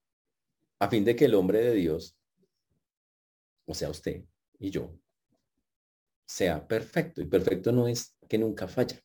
[0.79, 2.16] a fin de que el hombre de Dios,
[3.66, 4.25] o sea, usted
[4.59, 4.94] y yo,
[6.30, 7.20] sea perfecto.
[7.20, 8.96] Y perfecto no es que nunca falla.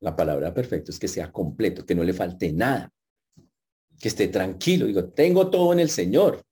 [0.00, 2.92] La palabra perfecto es que sea completo, que no le falte nada,
[3.98, 4.86] que esté tranquilo.
[4.86, 6.42] Digo, tengo todo en el Señor.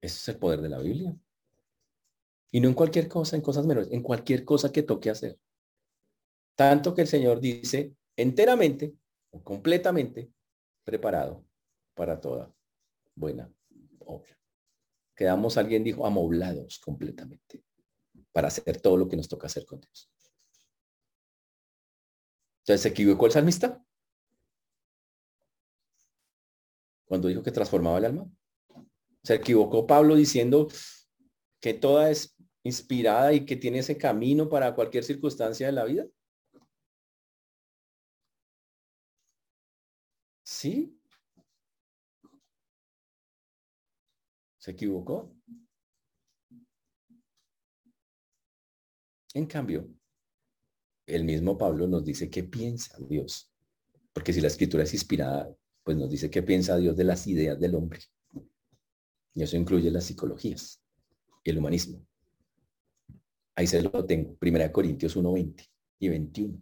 [0.00, 1.16] Ese es el poder de la Biblia.
[2.50, 5.38] Y no en cualquier cosa, en cosas menores, en cualquier cosa que toque hacer.
[6.56, 8.94] Tanto que el Señor dice enteramente
[9.30, 10.30] o completamente
[10.84, 11.44] preparado
[11.94, 12.55] para toda
[13.16, 13.52] buena
[14.00, 14.38] obra.
[15.16, 17.64] Quedamos, alguien dijo, amoblados completamente
[18.32, 20.10] para hacer todo lo que nos toca hacer con Dios.
[22.60, 23.82] Entonces, ¿se equivocó el salmista?
[27.06, 28.30] Cuando dijo que transformaba el alma.
[29.22, 30.68] Se equivocó Pablo diciendo
[31.60, 36.06] que toda es inspirada y que tiene ese camino para cualquier circunstancia de la vida.
[40.42, 40.95] Sí.
[44.66, 45.32] Se equivocó.
[49.32, 49.88] En cambio,
[51.06, 53.48] el mismo Pablo nos dice qué piensa Dios.
[54.12, 57.60] Porque si la escritura es inspirada, pues nos dice qué piensa Dios de las ideas
[57.60, 58.00] del hombre.
[59.34, 60.82] Y eso incluye las psicologías
[61.44, 62.04] y el humanismo.
[63.54, 64.34] Ahí se lo tengo.
[64.34, 65.64] Primera Corintios 1, 20
[66.00, 66.60] y 21.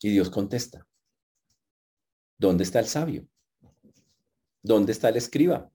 [0.00, 0.88] Y Dios contesta.
[2.38, 3.28] ¿Dónde está el sabio?
[4.66, 5.70] ¿Dónde está el escriba?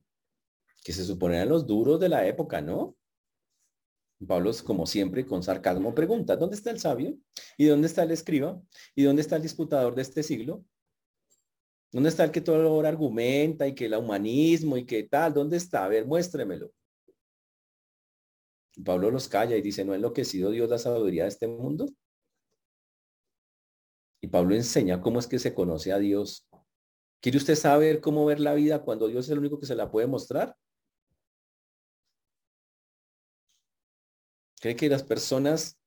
[0.83, 2.97] Que se suponen los duros de la época, ¿no?
[4.27, 7.17] Pablo, como siempre, con sarcasmo pregunta, ¿dónde está el sabio?
[7.57, 8.61] ¿Y dónde está el escriba?
[8.93, 10.65] ¿Y dónde está el disputador de este siglo?
[11.93, 15.33] ¿Dónde está el que todo lo argumenta y que el humanismo y que tal?
[15.33, 15.85] ¿Dónde está?
[15.85, 16.73] A ver, muéstremelo.
[18.83, 21.85] Pablo los calla y dice, ¿no ha enloquecido Dios la sabiduría de este mundo?
[24.19, 26.45] Y Pablo enseña cómo es que se conoce a Dios.
[27.21, 29.91] ¿Quiere usted saber cómo ver la vida cuando Dios es el único que se la
[29.91, 30.57] puede mostrar?
[34.59, 35.79] ¿Cree que las personas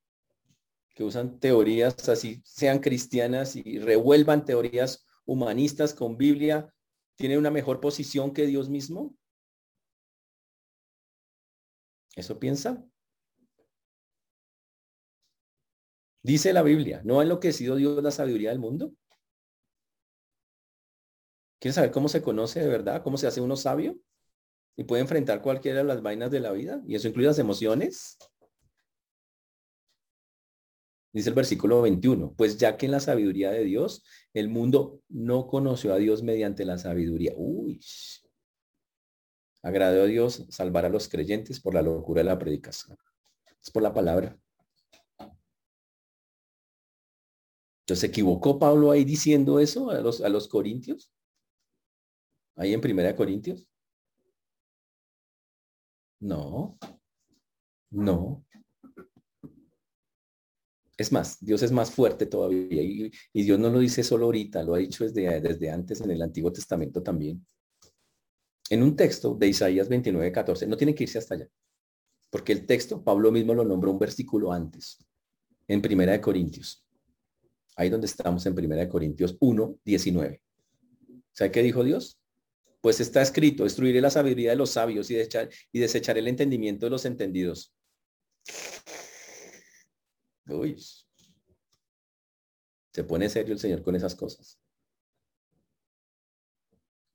[0.95, 6.73] que usan teorías así, sean cristianas y revuelvan teorías humanistas con Biblia
[7.17, 9.17] tienen una mejor posición que Dios mismo?
[12.15, 12.85] ¿Eso piensa?
[16.23, 18.93] Dice la Biblia, ¿no ha enloquecido Dios la sabiduría del mundo?
[21.65, 23.03] ¿Quieres saber cómo se conoce de verdad?
[23.03, 23.99] ¿Cómo se hace uno sabio?
[24.77, 26.83] Y puede enfrentar cualquiera de las vainas de la vida.
[26.87, 28.19] Y eso incluye las emociones.
[31.11, 35.47] Dice el versículo 21, pues ya que en la sabiduría de Dios, el mundo no
[35.47, 37.33] conoció a Dios mediante la sabiduría.
[37.35, 37.81] Uy.
[39.63, 42.99] Agradó a Dios salvar a los creyentes por la locura de la predicación.
[43.63, 44.39] Es por la palabra.
[47.85, 51.11] Entonces, ¿se equivocó Pablo ahí diciendo eso a los, a los corintios?
[52.57, 53.67] Ahí en Primera de Corintios?
[56.21, 56.79] No,
[57.91, 58.45] no.
[60.97, 64.75] Es más, Dios es más fuerte todavía y, Dios no lo dice solo ahorita, lo
[64.75, 67.45] ha dicho desde, desde antes en el Antiguo Testamento también.
[68.71, 71.49] En un texto de Isaías 29, 14, no tiene que irse hasta allá,
[72.31, 75.05] porque el texto, Pablo mismo lo nombró un versículo antes,
[75.67, 76.87] en Primera de Corintios.
[77.77, 80.41] Ahí donde estamos en Primera de Corintios 1, 19.
[81.33, 82.21] ¿Sabe qué dijo Dios?
[82.85, 86.91] Pues está escrito, destruiré la sabiduría de los sabios y, desechar, desecharé el entendimiento de
[86.91, 87.75] los entendidos.
[90.47, 90.77] Uy.
[92.93, 94.61] Se pone serio el Señor con esas cosas.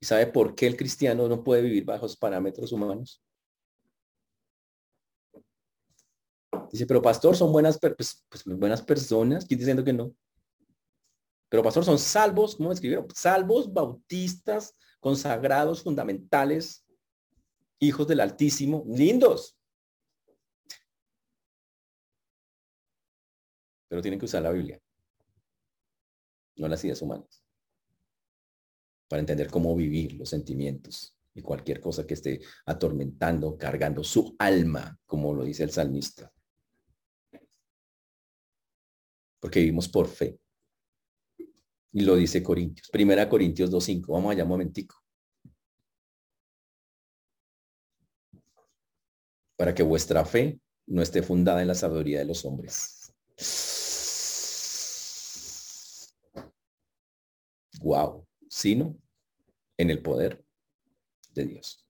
[0.00, 3.22] ¿Y sabe por qué el cristiano no puede vivir bajo los parámetros humanos?
[6.72, 9.44] Dice, pero pastor, son buenas, pues, pues, buenas personas.
[9.44, 10.12] ¿Quién diciendo que no?
[11.48, 13.06] Pero pastor, son salvos, ¿cómo escribieron?
[13.14, 16.86] Salvos bautistas consagrados, fundamentales,
[17.78, 19.58] hijos del Altísimo, lindos.
[23.88, 24.80] Pero tienen que usar la Biblia,
[26.56, 27.42] no las ideas humanas,
[29.08, 34.96] para entender cómo vivir los sentimientos y cualquier cosa que esté atormentando, cargando su alma,
[35.06, 36.32] como lo dice el salmista.
[39.40, 40.38] Porque vivimos por fe,
[41.92, 42.88] y lo dice Corintios.
[42.90, 44.12] Primera Corintios 2.5.
[44.12, 44.96] Vamos allá un momentico.
[49.56, 53.12] Para que vuestra fe no esté fundada en la sabiduría de los hombres.
[57.80, 58.26] Wow.
[58.48, 58.96] Sino
[59.76, 60.44] en el poder
[61.34, 61.86] de Dios.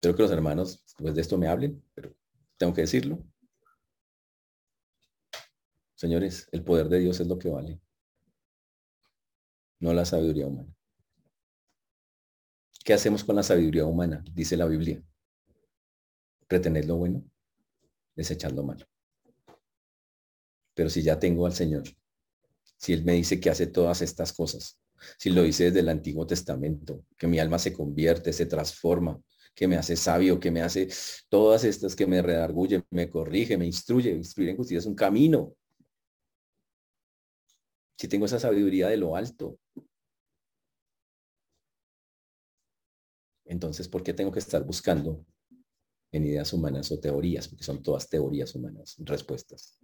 [0.00, 2.12] Creo que los hermanos después de esto me hablen, pero
[2.58, 3.22] tengo que decirlo.
[6.02, 7.80] Señores, el poder de Dios es lo que vale,
[9.78, 10.74] no la sabiduría humana.
[12.84, 14.24] ¿Qué hacemos con la sabiduría humana?
[14.34, 15.00] Dice la Biblia.
[16.48, 17.22] Retener lo bueno,
[18.16, 18.84] desechar lo malo.
[20.74, 21.84] Pero si ya tengo al Señor,
[22.76, 24.80] si Él me dice que hace todas estas cosas,
[25.18, 29.22] si lo dice desde el Antiguo Testamento, que mi alma se convierte, se transforma,
[29.54, 30.88] que me hace sabio, que me hace
[31.28, 35.54] todas estas, que me redarguye, me corrige, me instruye, instruir en justicia es un camino
[38.02, 39.60] si tengo esa sabiduría de lo alto,
[43.44, 45.24] entonces, ¿por qué tengo que estar buscando
[46.10, 47.46] en ideas humanas o teorías?
[47.46, 49.78] Porque son todas teorías humanas, respuestas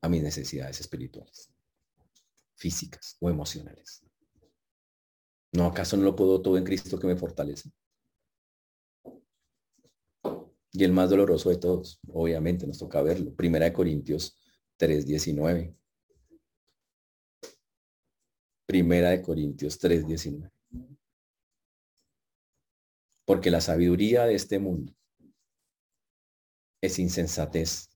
[0.00, 1.52] a mis necesidades espirituales,
[2.54, 4.02] físicas o emocionales.
[5.52, 7.70] ¿No acaso no lo puedo todo en Cristo que me fortalece?
[10.72, 13.34] Y el más doloroso de todos, obviamente, nos toca verlo.
[13.34, 14.38] Primera de Corintios
[14.78, 15.74] 3.19.
[18.68, 20.52] Primera de Corintios 3:19.
[23.24, 24.94] Porque la sabiduría de este mundo
[26.82, 27.88] es insensatez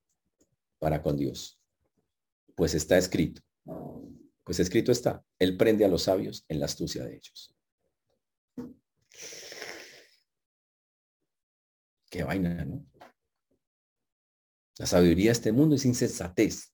[0.79, 1.61] para con Dios.
[2.55, 3.43] Pues está escrito.
[4.45, 5.23] Pues escrito está.
[5.39, 7.55] Él prende a los sabios en la astucia de ellos.
[12.09, 12.87] Qué vaina, ¿no?
[14.79, 16.73] La sabiduría de este mundo es insensatez,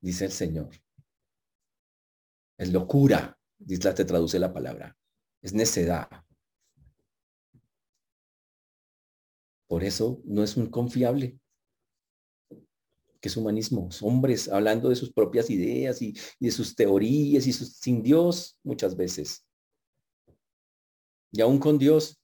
[0.00, 0.70] dice el Señor.
[2.58, 4.96] Es locura, Disla te traduce la palabra.
[5.42, 6.08] Es necedad.
[9.66, 11.38] Por eso no es un confiable.
[13.20, 13.88] que es humanismo?
[14.02, 19.44] hombres hablando de sus propias ideas y, de sus teorías y sin Dios muchas veces.
[21.32, 22.18] Y aún con Dios.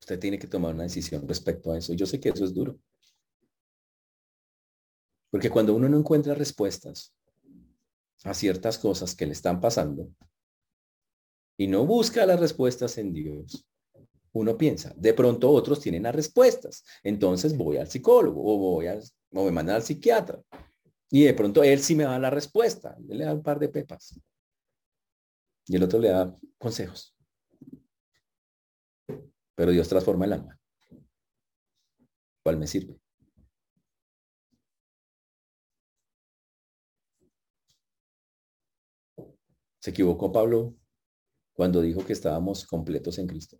[0.00, 1.94] Usted tiene que tomar una decisión respecto a eso.
[1.94, 2.78] Yo sé que eso es duro.
[5.30, 7.14] Porque cuando uno no encuentra respuestas
[8.24, 10.08] a ciertas cosas que le están pasando
[11.56, 13.66] y no busca las respuestas en Dios,
[14.32, 18.98] uno piensa, de pronto otros tienen las respuestas, entonces voy al psicólogo o voy a,
[19.32, 20.40] o me mandan al psiquiatra.
[21.10, 24.20] Y de pronto él sí me da la respuesta, le da un par de pepas.
[25.66, 27.16] Y el otro le da consejos.
[29.56, 30.58] Pero Dios transforma el alma.
[32.44, 32.98] ¿Cuál me sirve?
[39.80, 40.76] Se equivocó Pablo
[41.54, 43.58] cuando dijo que estábamos completos en Cristo.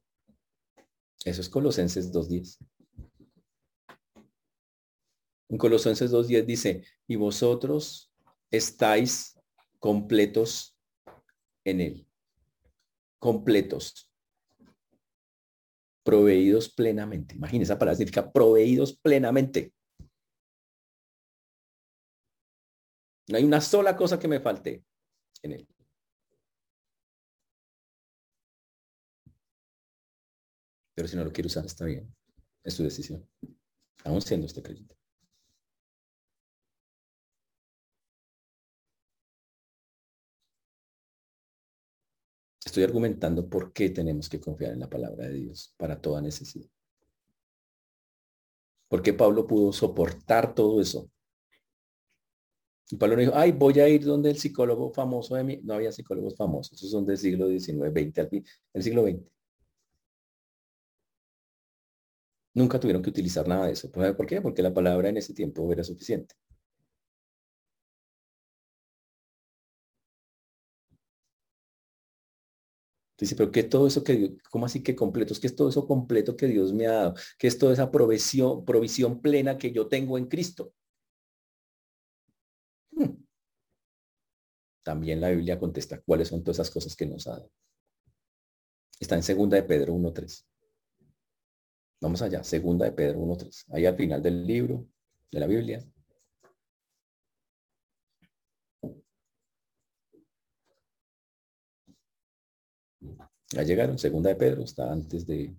[1.25, 2.59] Eso es Colosenses 2.10.
[5.49, 8.13] En Colosenses 2.10 dice, y vosotros
[8.51, 9.39] estáis
[9.79, 10.79] completos
[11.65, 12.07] en Él.
[13.19, 14.11] Completos.
[16.05, 17.35] Proveídos plenamente.
[17.35, 19.75] Imagínense, esa palabra significa proveídos plenamente.
[23.29, 24.85] No hay una sola cosa que me falte
[25.43, 25.69] en Él.
[31.01, 32.15] Pero si no lo quiero usar, está bien.
[32.63, 33.27] Es su decisión.
[34.05, 34.95] Aún siendo este creyente.
[42.63, 46.69] Estoy argumentando por qué tenemos que confiar en la palabra de Dios para toda necesidad.
[48.87, 51.11] ¿Por qué Pablo pudo soportar todo eso?
[52.91, 55.61] Y Pablo no dijo, ay, voy a ir donde el psicólogo famoso de mí.
[55.63, 58.45] No había psicólogos famosos, esos son del siglo XIX, XX,
[58.75, 59.40] el siglo XX.
[62.55, 63.91] Nunca tuvieron que utilizar nada de eso.
[63.91, 64.41] ¿Por qué?
[64.41, 66.35] Porque la palabra en ese tiempo era suficiente.
[73.19, 75.39] Dice, pero ¿qué todo eso que, cómo así que completos?
[75.39, 77.15] ¿Qué es todo eso completo que Dios me ha dado?
[77.39, 80.73] ¿Qué es toda esa provisión, provisión plena que yo tengo en Cristo?
[82.97, 83.25] Hmm.
[84.83, 87.51] También la Biblia contesta cuáles son todas esas cosas que nos ha dado.
[89.01, 90.50] Está en segunda de Pedro 1.3.
[92.01, 93.67] Vamos allá, segunda de Pedro 1.3.
[93.73, 94.87] Ahí al final del libro,
[95.31, 95.85] de la Biblia.
[103.53, 105.55] Ya llegaron, segunda de Pedro, está antes de...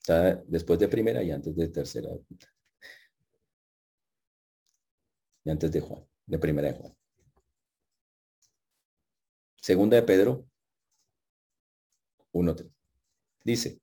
[0.00, 2.08] Está después de primera y antes de tercera.
[5.44, 6.96] Y antes de Juan, de primera de Juan.
[9.60, 10.46] Segunda de Pedro
[12.32, 12.77] 1.3.
[13.44, 13.80] Dice,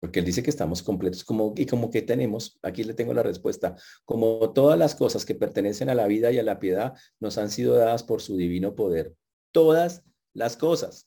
[0.00, 3.22] porque él dice que estamos completos como, y como que tenemos, aquí le tengo la
[3.22, 7.36] respuesta, como todas las cosas que pertenecen a la vida y a la piedad nos
[7.36, 9.14] han sido dadas por su divino poder.
[9.52, 11.06] Todas las cosas.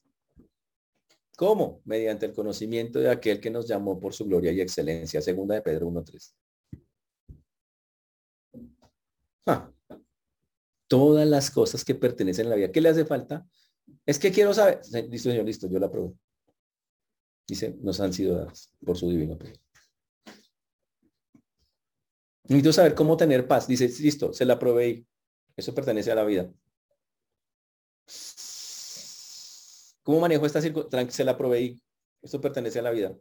[1.36, 1.82] ¿Cómo?
[1.86, 5.22] Mediante el conocimiento de aquel que nos llamó por su gloria y excelencia.
[5.22, 6.36] Segunda de Pedro 1.3.
[9.48, 9.72] Ah,
[10.88, 12.72] todas las cosas que pertenecen a la vida.
[12.72, 13.48] ¿Qué le hace falta?
[14.06, 14.82] Es que quiero saber.
[15.10, 16.16] Listo, señor, listo, yo la pruebo.
[17.48, 19.60] Dice, nos han sido dadas por su divino poder.
[22.44, 23.68] Necesito saber cómo tener paz.
[23.68, 25.06] Dice, listo, se la proveí.
[25.56, 26.52] Eso pertenece a la vida.
[30.04, 31.12] ¿Cómo manejo esta circunstancia?
[31.12, 31.82] Se la proveí.
[32.22, 33.16] Esto pertenece a la vida.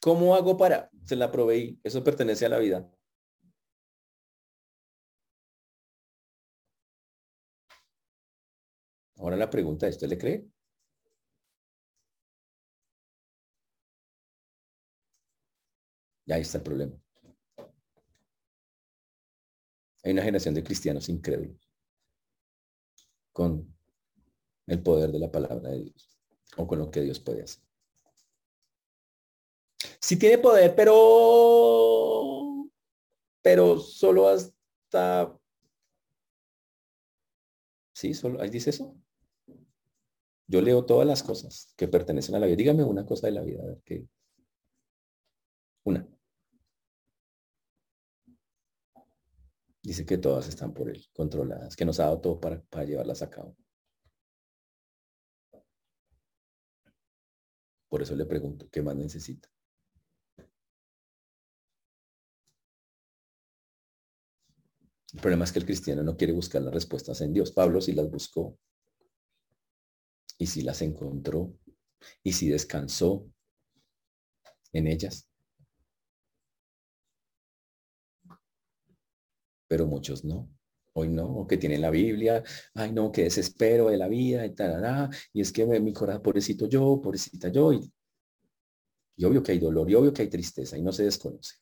[0.00, 0.90] ¿Cómo hago para?
[1.04, 1.78] Se la proveí.
[1.82, 2.90] Eso pertenece a la vida.
[9.16, 10.46] Ahora la pregunta, ¿esto le cree?
[16.26, 16.96] Y ahí está el problema.
[20.02, 21.70] Hay una generación de cristianos incrédulos
[23.32, 23.74] con
[24.66, 26.18] el poder de la palabra de Dios
[26.56, 27.62] o con lo que Dios puede hacer.
[30.00, 32.68] Sí tiene poder, pero
[33.42, 35.40] pero solo hasta
[38.00, 38.96] Sí, solo ahí dice eso.
[40.46, 42.56] Yo leo todas las cosas que pertenecen a la vida.
[42.56, 43.94] Dígame una cosa de la vida, a.
[49.82, 53.22] Dice que todas están por él, controladas, que nos ha dado todo para, para llevarlas
[53.22, 53.56] a cabo.
[57.88, 59.48] Por eso le pregunto, ¿qué más necesita?
[65.12, 67.50] El problema es que el cristiano no quiere buscar las respuestas en Dios.
[67.50, 68.56] Pablo sí las buscó.
[70.38, 71.52] Y sí las encontró.
[72.22, 73.26] Y sí descansó
[74.72, 75.29] en ellas.
[79.70, 80.50] Pero muchos no.
[80.94, 82.42] Hoy no, o que tienen la Biblia,
[82.74, 86.66] ay no, qué desespero de la vida, y tal, y es que mi corazón, pobrecito
[86.68, 87.92] yo, pobrecita yo, y,
[89.16, 91.54] y obvio que hay dolor, y obvio que hay tristeza, y no se desconoce.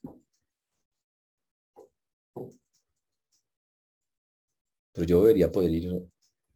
[4.93, 6.03] Pero yo debería poder ir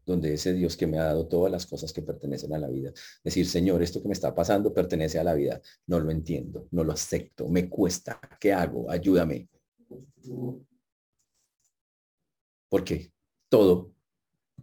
[0.07, 2.93] donde ese Dios que me ha dado todas las cosas que pertenecen a la vida.
[3.23, 5.61] Decir, Señor, esto que me está pasando pertenece a la vida.
[5.87, 8.19] No lo entiendo, no lo acepto, me cuesta.
[8.41, 8.91] ¿Qué hago?
[8.91, 9.49] Ayúdame.
[12.73, 13.13] ¿Por qué?
[13.51, 13.93] todo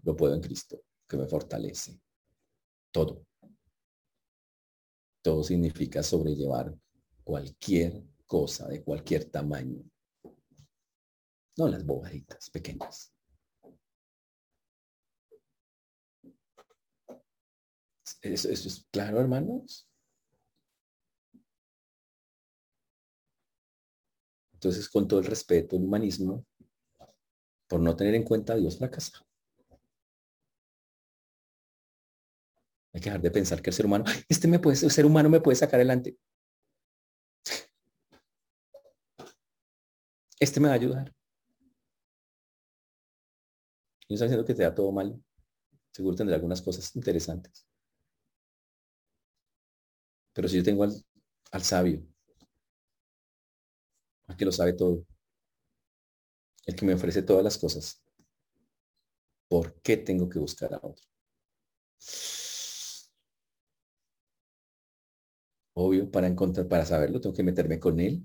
[0.01, 2.01] lo puedo en Cristo, que me fortalece.
[2.91, 3.23] Todo.
[5.21, 6.75] Todo significa sobrellevar
[7.23, 9.83] cualquier cosa de cualquier tamaño.
[11.55, 13.13] No las bobaditas pequeñas.
[18.23, 19.87] ¿Eso, es claro, hermanos?
[24.53, 26.43] Entonces, con todo el respeto, el humanismo,
[27.69, 29.25] por no tener en cuenta a Dios, fracasa.
[32.91, 35.29] Hay que dejar de pensar que el ser humano, este me puede, el ser humano
[35.29, 36.17] me puede sacar adelante.
[40.39, 41.13] Este me va a ayudar.
[44.09, 45.21] No está diciendo que te da todo mal.
[45.91, 47.67] Seguro tendrá algunas cosas interesantes.
[50.33, 50.93] Pero si yo tengo al,
[51.51, 52.01] al sabio,
[54.27, 55.05] al que lo sabe todo,
[56.69, 58.01] el que me ofrece todas las cosas,
[59.47, 61.05] ¿por qué tengo que buscar a otro?
[65.73, 68.23] Obvio, para encontrar, para saberlo, tengo que meterme con él.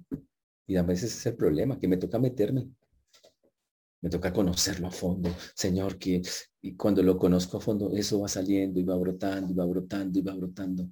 [0.66, 2.68] Y a veces es el problema, que me toca meterme.
[4.02, 5.30] Me toca conocerlo a fondo.
[5.54, 6.20] Señor, que
[6.60, 10.18] y cuando lo conozco a fondo, eso va saliendo y va brotando y va brotando
[10.18, 10.88] y va brotando.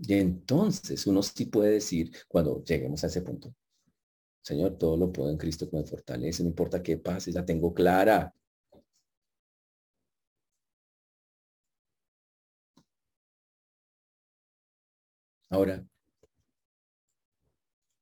[0.00, 3.54] Y entonces uno sí puede decir, cuando lleguemos a ese punto,
[4.42, 7.74] Señor, todo lo puedo en Cristo que me fortalece, no importa qué pase, la tengo
[7.74, 8.34] clara.
[15.50, 15.84] Ahora,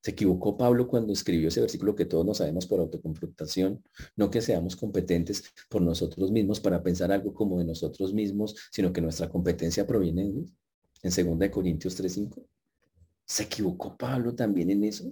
[0.01, 3.83] se equivocó Pablo cuando escribió ese versículo que todos nos sabemos por autoconfrontación,
[4.15, 8.93] no que seamos competentes por nosotros mismos para pensar algo como de nosotros mismos, sino
[8.93, 10.45] que nuestra competencia proviene de.
[11.07, 12.45] En 2 Corintios 3:5.
[13.25, 15.11] ¿Se equivocó Pablo también en eso?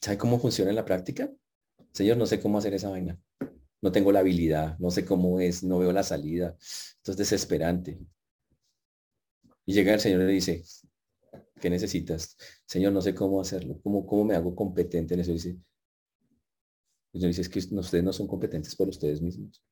[0.00, 1.30] ¿Sabe cómo funciona en la práctica?
[1.92, 3.18] Señor, no sé cómo hacer esa vaina
[3.80, 6.56] no tengo la habilidad, no sé cómo es, no veo la salida.
[6.58, 7.98] Esto es desesperante.
[9.66, 10.64] Y llega el Señor y le dice,
[11.60, 12.36] ¿qué necesitas?
[12.66, 13.80] Señor, no sé cómo hacerlo.
[13.82, 15.32] ¿Cómo, cómo me hago competente en eso?
[15.32, 15.58] dice,
[17.12, 19.62] y dice, es que ustedes no son competentes por ustedes mismos.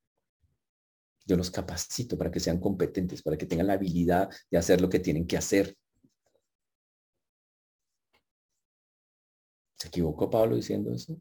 [1.27, 4.89] Yo los capacito para que sean competentes, para que tengan la habilidad de hacer lo
[4.89, 5.77] que tienen que hacer.
[9.77, 11.21] ¿Se equivocó Pablo diciendo eso?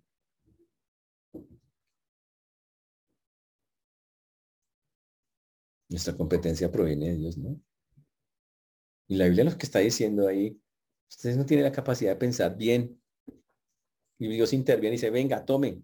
[5.90, 7.60] Nuestra competencia proviene de Dios, ¿no?
[9.08, 10.60] Y la Biblia lo que está diciendo ahí,
[11.10, 13.00] ustedes no tienen la capacidad de pensar bien.
[14.20, 15.84] Y Dios interviene y dice, venga, tome.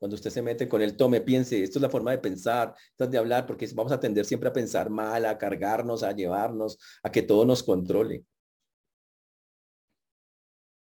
[0.00, 1.62] Cuando usted se mete con él, tome, piense.
[1.62, 4.48] Esto es la forma de pensar, esto es de hablar, porque vamos a tender siempre
[4.48, 8.24] a pensar mal, a cargarnos, a llevarnos, a que todo nos controle.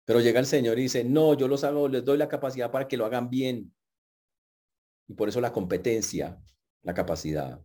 [0.05, 2.87] Pero llega el Señor y dice, no, yo los hago, les doy la capacidad para
[2.87, 3.75] que lo hagan bien.
[5.09, 6.41] Y por eso la competencia,
[6.83, 7.61] la capacidad.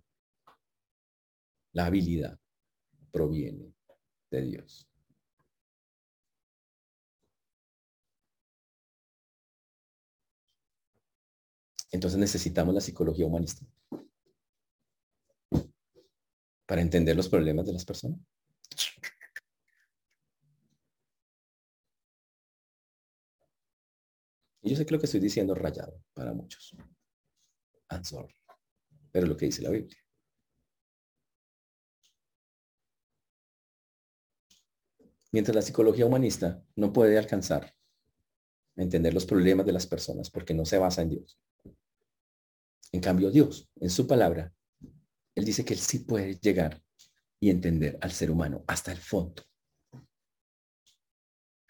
[1.72, 2.36] La habilidad
[3.12, 3.76] proviene
[4.32, 4.87] de Dios.
[11.98, 13.66] Entonces necesitamos la psicología humanista
[16.64, 18.20] para entender los problemas de las personas.
[24.62, 26.72] Y yo sé que lo que estoy diciendo es rayado para muchos.
[27.90, 28.28] I'm.
[29.10, 29.98] Pero lo que dice la Biblia.
[35.32, 37.74] Mientras la psicología humanista no puede alcanzar
[38.76, 41.40] a entender los problemas de las personas porque no se basa en Dios.
[42.92, 44.52] En cambio, Dios, en su palabra,
[45.34, 46.82] Él dice que Él sí puede llegar
[47.40, 49.42] y entender al ser humano hasta el fondo.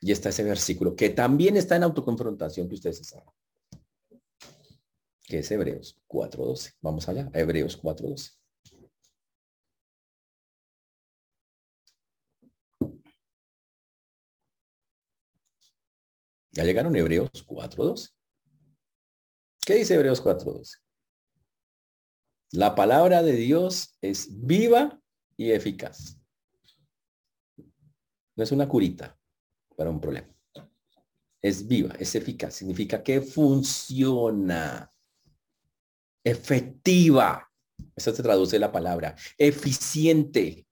[0.01, 3.29] Y está ese versículo que también está en autoconfrontación que ustedes saben.
[5.25, 6.75] Que es Hebreos 4.12.
[6.81, 8.39] Vamos allá, Hebreos 4.12.
[16.53, 18.11] Ya llegaron Hebreos 4.12.
[19.65, 20.88] ¿Qué dice Hebreos 4.12?
[22.53, 25.01] La palabra de Dios es viva
[25.37, 26.19] y eficaz.
[28.37, 29.19] No es una curita
[29.77, 30.29] para un problema.
[31.43, 32.55] Es viva, es eficaz.
[32.55, 34.93] Significa que funciona.
[36.25, 37.51] Efectiva.
[37.95, 39.15] Eso se traduce la palabra.
[39.37, 40.67] Eficiente.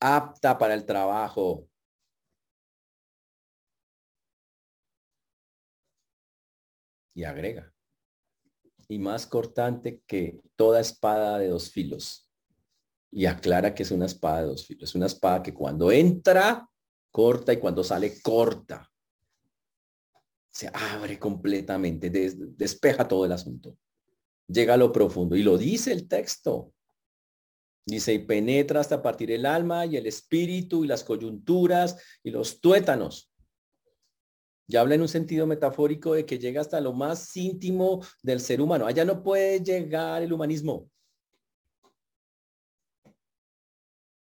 [0.00, 1.68] Apta para el trabajo.
[7.14, 7.73] y agrega.
[8.88, 12.28] Y más cortante que toda espada de dos filos.
[13.10, 14.90] Y aclara que es una espada de dos filos.
[14.90, 16.68] Es una espada que cuando entra
[17.10, 18.90] corta y cuando sale corta.
[20.50, 23.76] Se abre completamente, despeja todo el asunto.
[24.48, 26.72] Llega a lo profundo y lo dice el texto.
[27.86, 32.60] Dice, y penetra hasta partir el alma y el espíritu y las coyunturas y los
[32.60, 33.30] tuétanos.
[34.66, 38.60] Ya habla en un sentido metafórico de que llega hasta lo más íntimo del ser
[38.60, 38.86] humano.
[38.86, 40.90] Allá no puede llegar el humanismo.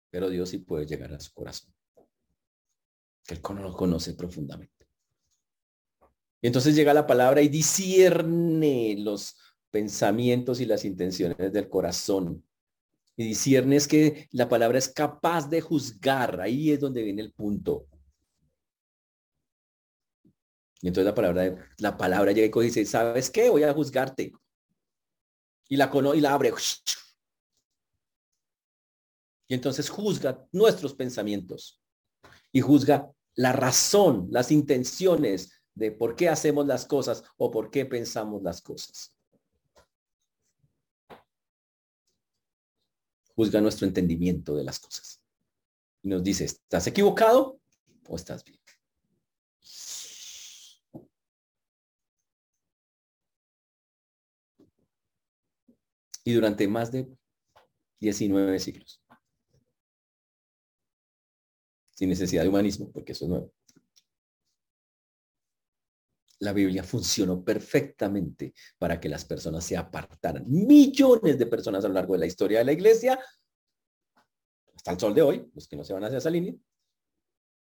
[0.09, 1.73] Pero Dios sí puede llegar a su corazón.
[3.25, 4.73] Que Él lo conoce profundamente.
[6.41, 9.36] Y entonces llega la palabra y discierne los
[9.71, 12.45] pensamientos y las intenciones del corazón.
[13.17, 16.39] Y discierne es que la palabra es capaz de juzgar.
[16.41, 17.88] Ahí es donde viene el punto.
[20.86, 23.49] Y entonces la palabra, la palabra llega y dice, ¿sabes qué?
[23.49, 24.31] Voy a juzgarte.
[25.67, 26.53] Y la cono y la abre.
[29.47, 31.81] Y entonces juzga nuestros pensamientos.
[32.51, 37.88] Y juzga la razón, las intenciones de por qué hacemos las cosas o por qué
[37.88, 39.11] pensamos las cosas.
[43.36, 45.19] Juzga nuestro entendimiento de las cosas.
[46.03, 47.59] Y nos dice, ¿estás equivocado
[48.07, 48.59] o estás bien?
[56.26, 57.07] Y durante más de
[58.01, 59.01] 19 siglos.
[61.91, 63.53] Sin necesidad de humanismo, porque eso es nuevo.
[66.39, 70.43] La Biblia funcionó perfectamente para que las personas se apartaran.
[70.47, 73.17] Millones de personas a lo largo de la historia de la iglesia,
[74.76, 76.55] hasta el sol de hoy, los que no se van hacia esa línea,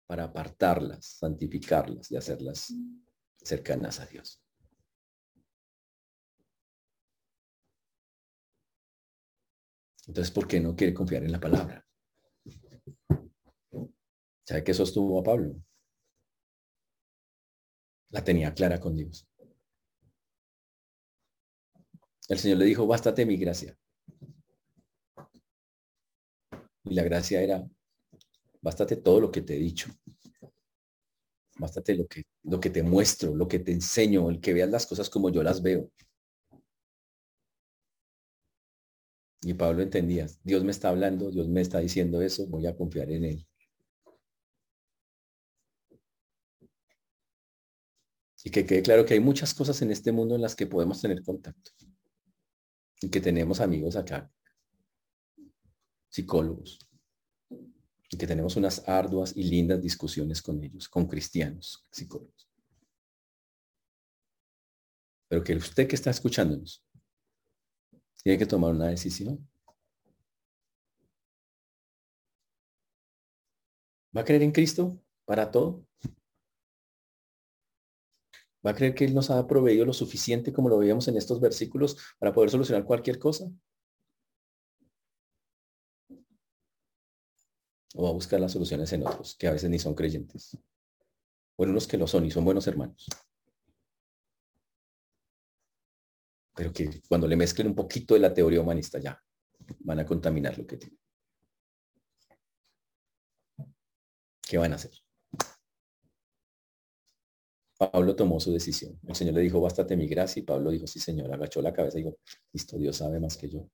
[0.06, 2.74] para apartarlas, santificarlas y hacerlas
[3.42, 4.40] cercanas a Dios.
[10.06, 11.84] Entonces, ¿por qué no quiere confiar en la palabra?
[14.48, 15.56] ¿Sabe que sostuvo a Pablo?
[18.12, 19.28] La tenía clara con Dios.
[22.30, 23.78] El Señor le dijo, bástate mi gracia.
[26.84, 27.66] Y la gracia era,
[28.62, 29.90] bástate todo lo que te he dicho.
[31.58, 34.86] Bástate lo que, lo que te muestro, lo que te enseño, el que veas las
[34.86, 35.90] cosas como yo las veo.
[39.44, 43.10] Y Pablo entendía, Dios me está hablando, Dios me está diciendo eso, voy a confiar
[43.12, 43.48] en él.
[48.44, 51.02] Y que quede claro que hay muchas cosas en este mundo en las que podemos
[51.02, 51.72] tener contacto.
[53.02, 54.32] Y que tenemos amigos acá,
[56.10, 56.80] psicólogos.
[58.10, 62.48] Y que tenemos unas arduas y lindas discusiones con ellos, con cristianos, psicólogos.
[65.28, 66.84] Pero que usted que está escuchándonos
[68.24, 69.48] tiene que tomar una decisión.
[74.16, 75.86] ¿Va a creer en Cristo para todo?
[78.66, 81.40] ¿Va a creer que Él nos ha proveído lo suficiente como lo veíamos en estos
[81.40, 83.52] versículos para poder solucionar cualquier cosa?
[87.96, 90.58] ¿O va a buscar las soluciones en otros que a veces ni son creyentes?
[91.58, 93.08] O en unos que lo son y son buenos hermanos.
[96.56, 99.22] Pero que cuando le mezclen un poquito de la teoría humanista ya
[99.80, 100.98] van a contaminar lo que tiene.
[104.42, 104.92] ¿Qué van a hacer?
[107.90, 109.00] Pablo tomó su decisión.
[109.08, 110.40] El Señor le dijo, bástate mi gracia.
[110.42, 111.34] Y Pablo dijo, sí, Señor.
[111.34, 112.18] Agachó la cabeza y dijo,
[112.54, 113.68] listo, Dios sabe más que yo.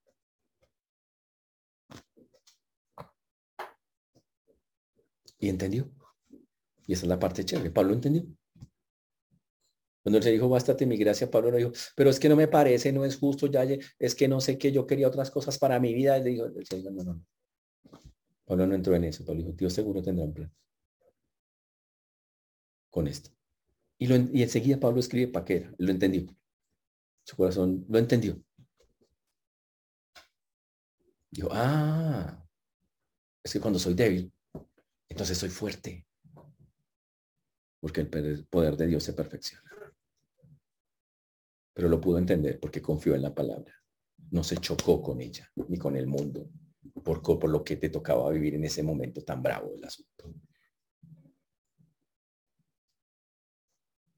[5.39, 5.91] Y entendió.
[6.85, 7.71] Y esa es la parte chévere.
[7.71, 8.23] Pablo entendió.
[10.07, 12.47] Cuando él se dijo, bástate mi gracia, Pablo le dijo, pero es que no me
[12.47, 13.67] parece, no es justo, ya
[13.99, 16.15] es que no sé que yo quería otras cosas para mi vida.
[16.15, 17.25] Él le dijo, no, no, no.
[18.45, 19.25] Pablo no entró en eso.
[19.25, 20.49] Pablo dijo, Dios seguro tendrá un plan
[22.89, 23.31] con esto.
[23.97, 25.73] Y, lo, enseguida Pablo escribe para qué era.
[25.77, 26.25] Lo entendió.
[27.25, 28.41] Su corazón lo entendió.
[31.29, 32.47] Dijo, ah,
[33.43, 34.31] es que cuando soy débil,
[35.09, 36.07] entonces soy fuerte.
[37.81, 39.66] Porque el poder de Dios se perfecciona
[41.77, 43.71] pero lo pudo entender porque confió en la palabra.
[44.31, 46.49] No se chocó con ella ni con el mundo
[47.03, 50.33] por, por lo que te tocaba vivir en ese momento tan bravo del asunto.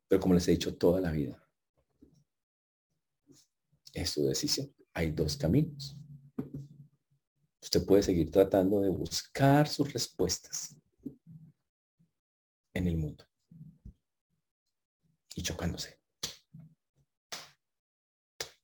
[0.08, 1.46] Pero como les he dicho toda la vida,
[3.92, 4.74] es su decisión.
[4.94, 5.98] Hay dos caminos.
[7.62, 10.78] Usted puede seguir tratando de buscar sus respuestas
[12.74, 13.26] en el mundo
[15.36, 16.00] y chocándose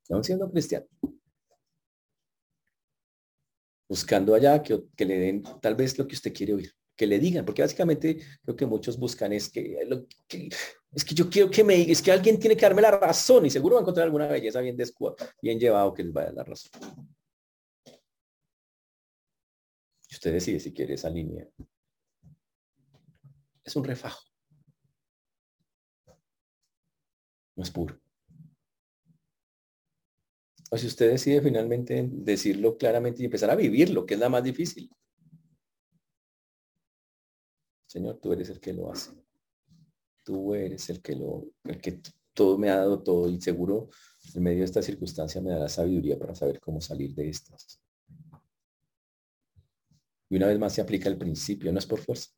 [0.09, 0.85] no siendo cristiano.
[3.87, 6.71] Buscando allá que, que le den tal vez lo que usted quiere oír.
[6.95, 9.77] que le digan, porque básicamente lo que muchos buscan es que,
[10.93, 13.45] es que yo quiero que me diga, es que alguien tiene que darme la razón
[13.45, 14.77] y seguro va a encontrar alguna belleza bien
[15.41, 16.71] bien llevado que les vaya a la razón.
[20.09, 21.47] Y usted decide si quiere esa línea.
[23.63, 24.21] Es un refajo.
[27.55, 28.04] No es puro.
[30.71, 34.43] O si usted decide finalmente decirlo claramente y empezar a vivirlo, que es la más
[34.43, 34.89] difícil.
[37.85, 39.11] Señor, tú eres el que lo hace.
[40.23, 42.01] Tú eres el que lo, el que
[42.33, 43.89] todo me ha dado todo y seguro
[44.33, 47.79] en medio de esta circunstancia me dará sabiduría para saber cómo salir de estas.
[50.29, 52.31] Y una vez más se aplica el principio, no es por fuerza.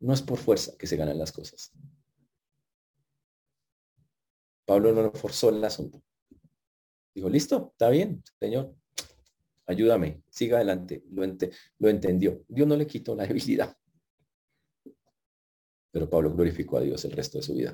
[0.00, 1.72] No es por fuerza que se ganan las cosas.
[4.68, 6.02] Pablo no forzó el asunto.
[7.14, 8.76] Dijo, listo, está bien, Señor,
[9.64, 11.04] ayúdame, siga adelante.
[11.10, 11.22] Lo,
[11.78, 12.44] lo entendió.
[12.46, 13.74] Dios no le quitó la debilidad.
[15.90, 17.72] Pero Pablo glorificó a Dios el resto de su vida,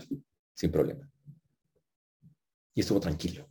[0.55, 1.11] sin problema.
[2.75, 3.49] Y estuvo tranquilo.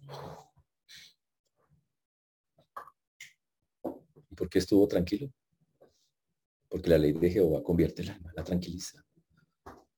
[4.32, 5.30] ¿Y por qué estuvo tranquilo?
[6.70, 9.06] Porque la ley de Jehová convierte el alma, la tranquiliza.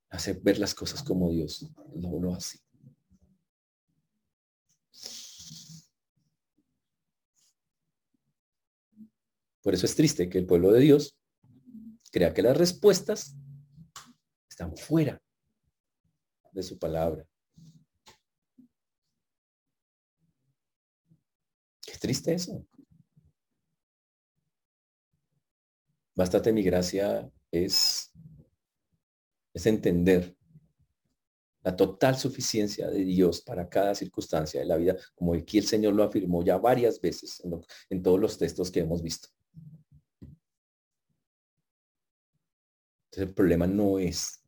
[0.09, 2.64] Hace ver las cosas como Dios no lo hace.
[9.65, 11.17] Por eso es triste que el pueblo de Dios
[12.11, 13.35] crea que las respuestas
[14.47, 15.19] están fuera
[16.51, 17.25] de su palabra.
[21.81, 22.63] Qué triste eso.
[26.13, 28.13] Bástate mi gracia es,
[29.51, 30.37] es entender
[31.63, 35.95] la total suficiencia de Dios para cada circunstancia de la vida, como aquí el Señor
[35.95, 37.41] lo afirmó ya varias veces
[37.89, 39.29] en todos los textos que hemos visto.
[43.17, 44.43] El problema no es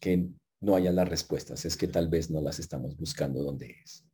[0.00, 0.28] que
[0.60, 4.04] no haya las respuestas, es que tal vez no las estamos buscando donde es.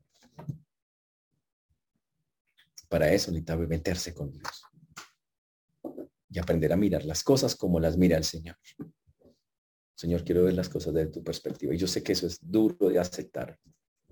[2.88, 4.62] Para eso necesita meterse con Dios
[6.30, 8.56] y aprender a mirar las cosas como las mira el Señor.
[9.94, 11.74] Señor, quiero ver las cosas desde tu perspectiva.
[11.74, 13.58] Y yo sé que eso es duro de aceptar,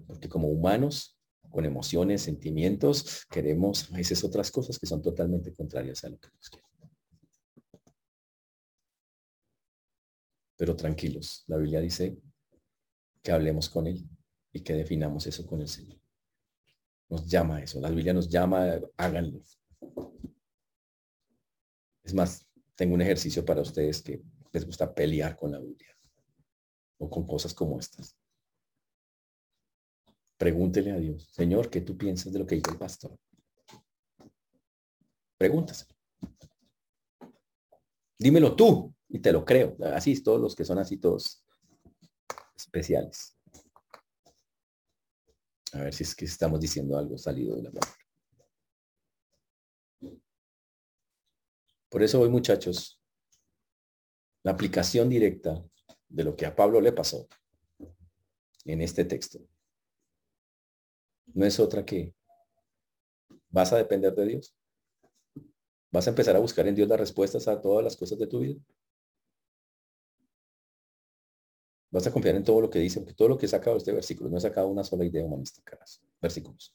[0.06, 1.15] porque como humanos
[1.56, 6.28] con emociones, sentimientos, queremos a veces otras cosas que son totalmente contrarias a lo que
[6.28, 6.66] nos quiere.
[10.54, 12.18] Pero tranquilos, la Biblia dice
[13.22, 14.06] que hablemos con Él
[14.52, 15.98] y que definamos eso con el Señor.
[17.08, 19.40] Nos llama a eso, la Biblia nos llama, háganlo.
[22.04, 25.96] Es más, tengo un ejercicio para ustedes que les gusta pelear con la Biblia
[26.98, 28.14] o con cosas como estas.
[30.36, 33.18] Pregúntele a Dios, Señor, ¿qué tú piensas de lo que dice el pastor?
[35.38, 35.94] Pregúntaselo.
[38.18, 39.76] Dímelo tú y te lo creo.
[39.94, 41.42] Así, todos los que son así, todos
[42.54, 43.36] especiales.
[45.72, 47.96] A ver si es que estamos diciendo algo salido de la palabra.
[51.88, 53.00] Por eso hoy, muchachos,
[54.42, 55.64] la aplicación directa
[56.08, 57.26] de lo que a Pablo le pasó
[58.64, 59.40] en este texto
[61.34, 62.14] no es otra que
[63.50, 64.56] vas a depender de Dios.
[65.90, 68.40] Vas a empezar a buscar en Dios las respuestas a todas las cosas de tu
[68.40, 68.60] vida.
[71.90, 73.78] Vas a confiar en todo lo que dice, porque todo lo que he sacado de
[73.78, 75.78] este versículo, no he sacado una sola idea humanística,
[76.20, 76.74] versículos.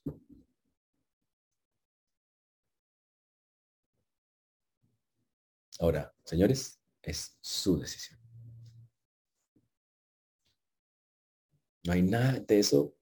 [5.79, 8.19] Ahora, señores, es su decisión.
[11.83, 12.95] No hay nada de eso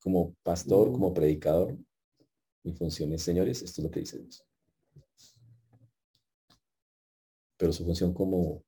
[0.00, 1.76] como pastor, como predicador,
[2.64, 4.44] mi función es, señores, esto es lo que dice Dios.
[7.56, 8.62] Pero su función como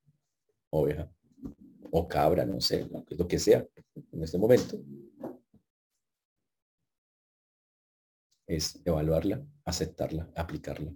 [0.71, 1.11] oveja
[1.91, 3.67] o cabra, no sé, lo que sea
[4.11, 4.81] en este momento,
[8.47, 10.93] es evaluarla, aceptarla, aplicarla.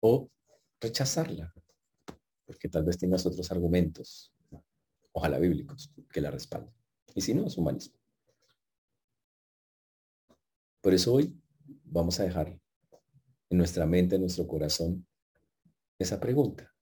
[0.00, 0.30] O
[0.80, 1.52] rechazarla,
[2.44, 4.32] porque tal vez tengas otros argumentos,
[5.12, 6.83] ojalá bíblicos, que la respalden.
[7.14, 7.96] Y si no, es humanismo.
[10.80, 11.34] Por eso hoy
[11.84, 12.60] vamos a dejar
[13.48, 15.06] en nuestra mente, en nuestro corazón,
[15.98, 16.74] esa pregunta.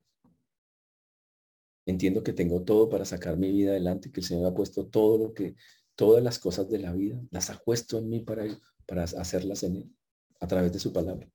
[1.85, 5.19] Entiendo que tengo todo para sacar mi vida adelante, que el Señor ha puesto todo
[5.19, 5.55] lo que,
[5.95, 8.45] todas las cosas de la vida, las ha puesto en mí para,
[8.87, 9.97] para hacerlas en Él,
[10.41, 11.29] a través de su palabra.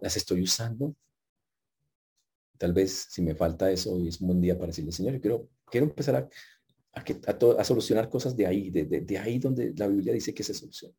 [0.00, 0.94] Las estoy usando.
[2.58, 5.48] Tal vez si me falta eso, hoy es un buen día para decirle, Señor, quiero,
[5.66, 6.28] quiero empezar a,
[6.96, 10.94] a, solucionar cosas de ahí, de, de, ahí donde la Biblia dice que se soluciona.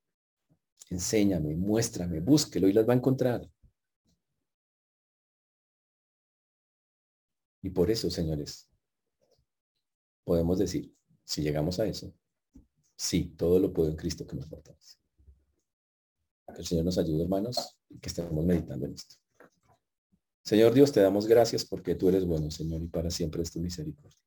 [0.89, 3.49] Enséñame, muéstrame, búsquelo y las va a encontrar.
[7.63, 8.69] Y por eso, señores,
[10.23, 12.13] podemos decir, si llegamos a eso,
[12.95, 14.97] sí, todo lo puedo en Cristo que nos fortalece.
[16.53, 19.15] Que el Señor nos ayude, hermanos, y que estemos meditando en esto.
[20.43, 23.59] Señor Dios, te damos gracias porque tú eres bueno, Señor, y para siempre es tu
[23.59, 24.26] misericordia.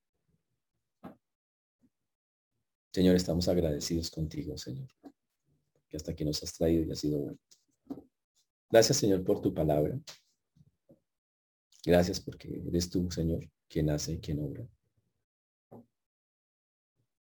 [2.93, 4.89] Señor, estamos agradecidos contigo, Señor,
[5.89, 7.39] que hasta aquí nos has traído y ha sido bueno.
[8.69, 9.99] Gracias, Señor, por tu palabra.
[11.85, 14.69] Gracias porque eres tú, Señor, quien hace y quien obra.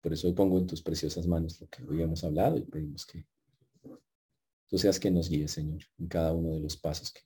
[0.00, 3.26] Por eso pongo en tus preciosas manos lo que hoy hemos hablado y pedimos que
[4.68, 7.20] tú seas quien nos guíe, Señor, en cada uno de los pasos que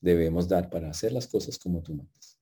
[0.00, 2.37] debemos dar para hacer las cosas como tú mandas.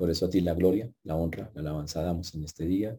[0.00, 2.98] Por eso a ti la gloria, la honra, la alabanza damos en este día,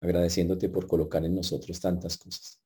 [0.00, 2.62] agradeciéndote por colocar en nosotros tantas cosas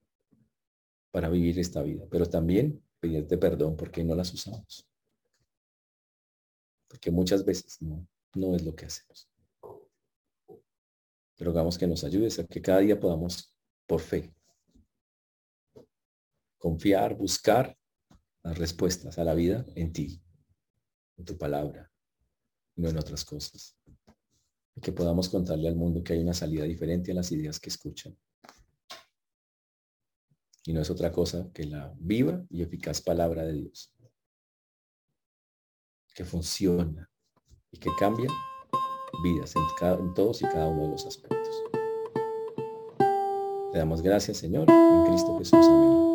[1.10, 4.88] para vivir esta vida, pero también pedirte perdón porque no las usamos.
[6.86, 9.28] Porque muchas veces no, es lo que hacemos.
[11.34, 13.52] Pero hagamos que nos ayudes a que cada día podamos,
[13.88, 14.32] por fe,
[16.58, 17.76] confiar, buscar
[18.44, 20.22] las respuestas a la vida en ti,
[21.16, 21.90] en tu palabra,
[22.78, 23.76] no en otras cosas.
[24.74, 27.68] Y que podamos contarle al mundo que hay una salida diferente a las ideas que
[27.68, 28.16] escuchan.
[30.64, 33.92] Y no es otra cosa que la viva y eficaz palabra de Dios.
[36.14, 37.10] Que funciona
[37.70, 38.30] y que cambia
[39.22, 41.62] vidas en, todos y cada uno de los aspectos.
[43.72, 45.66] Te damos gracias, Señor, en Cristo Jesús.
[45.66, 46.07] Amén.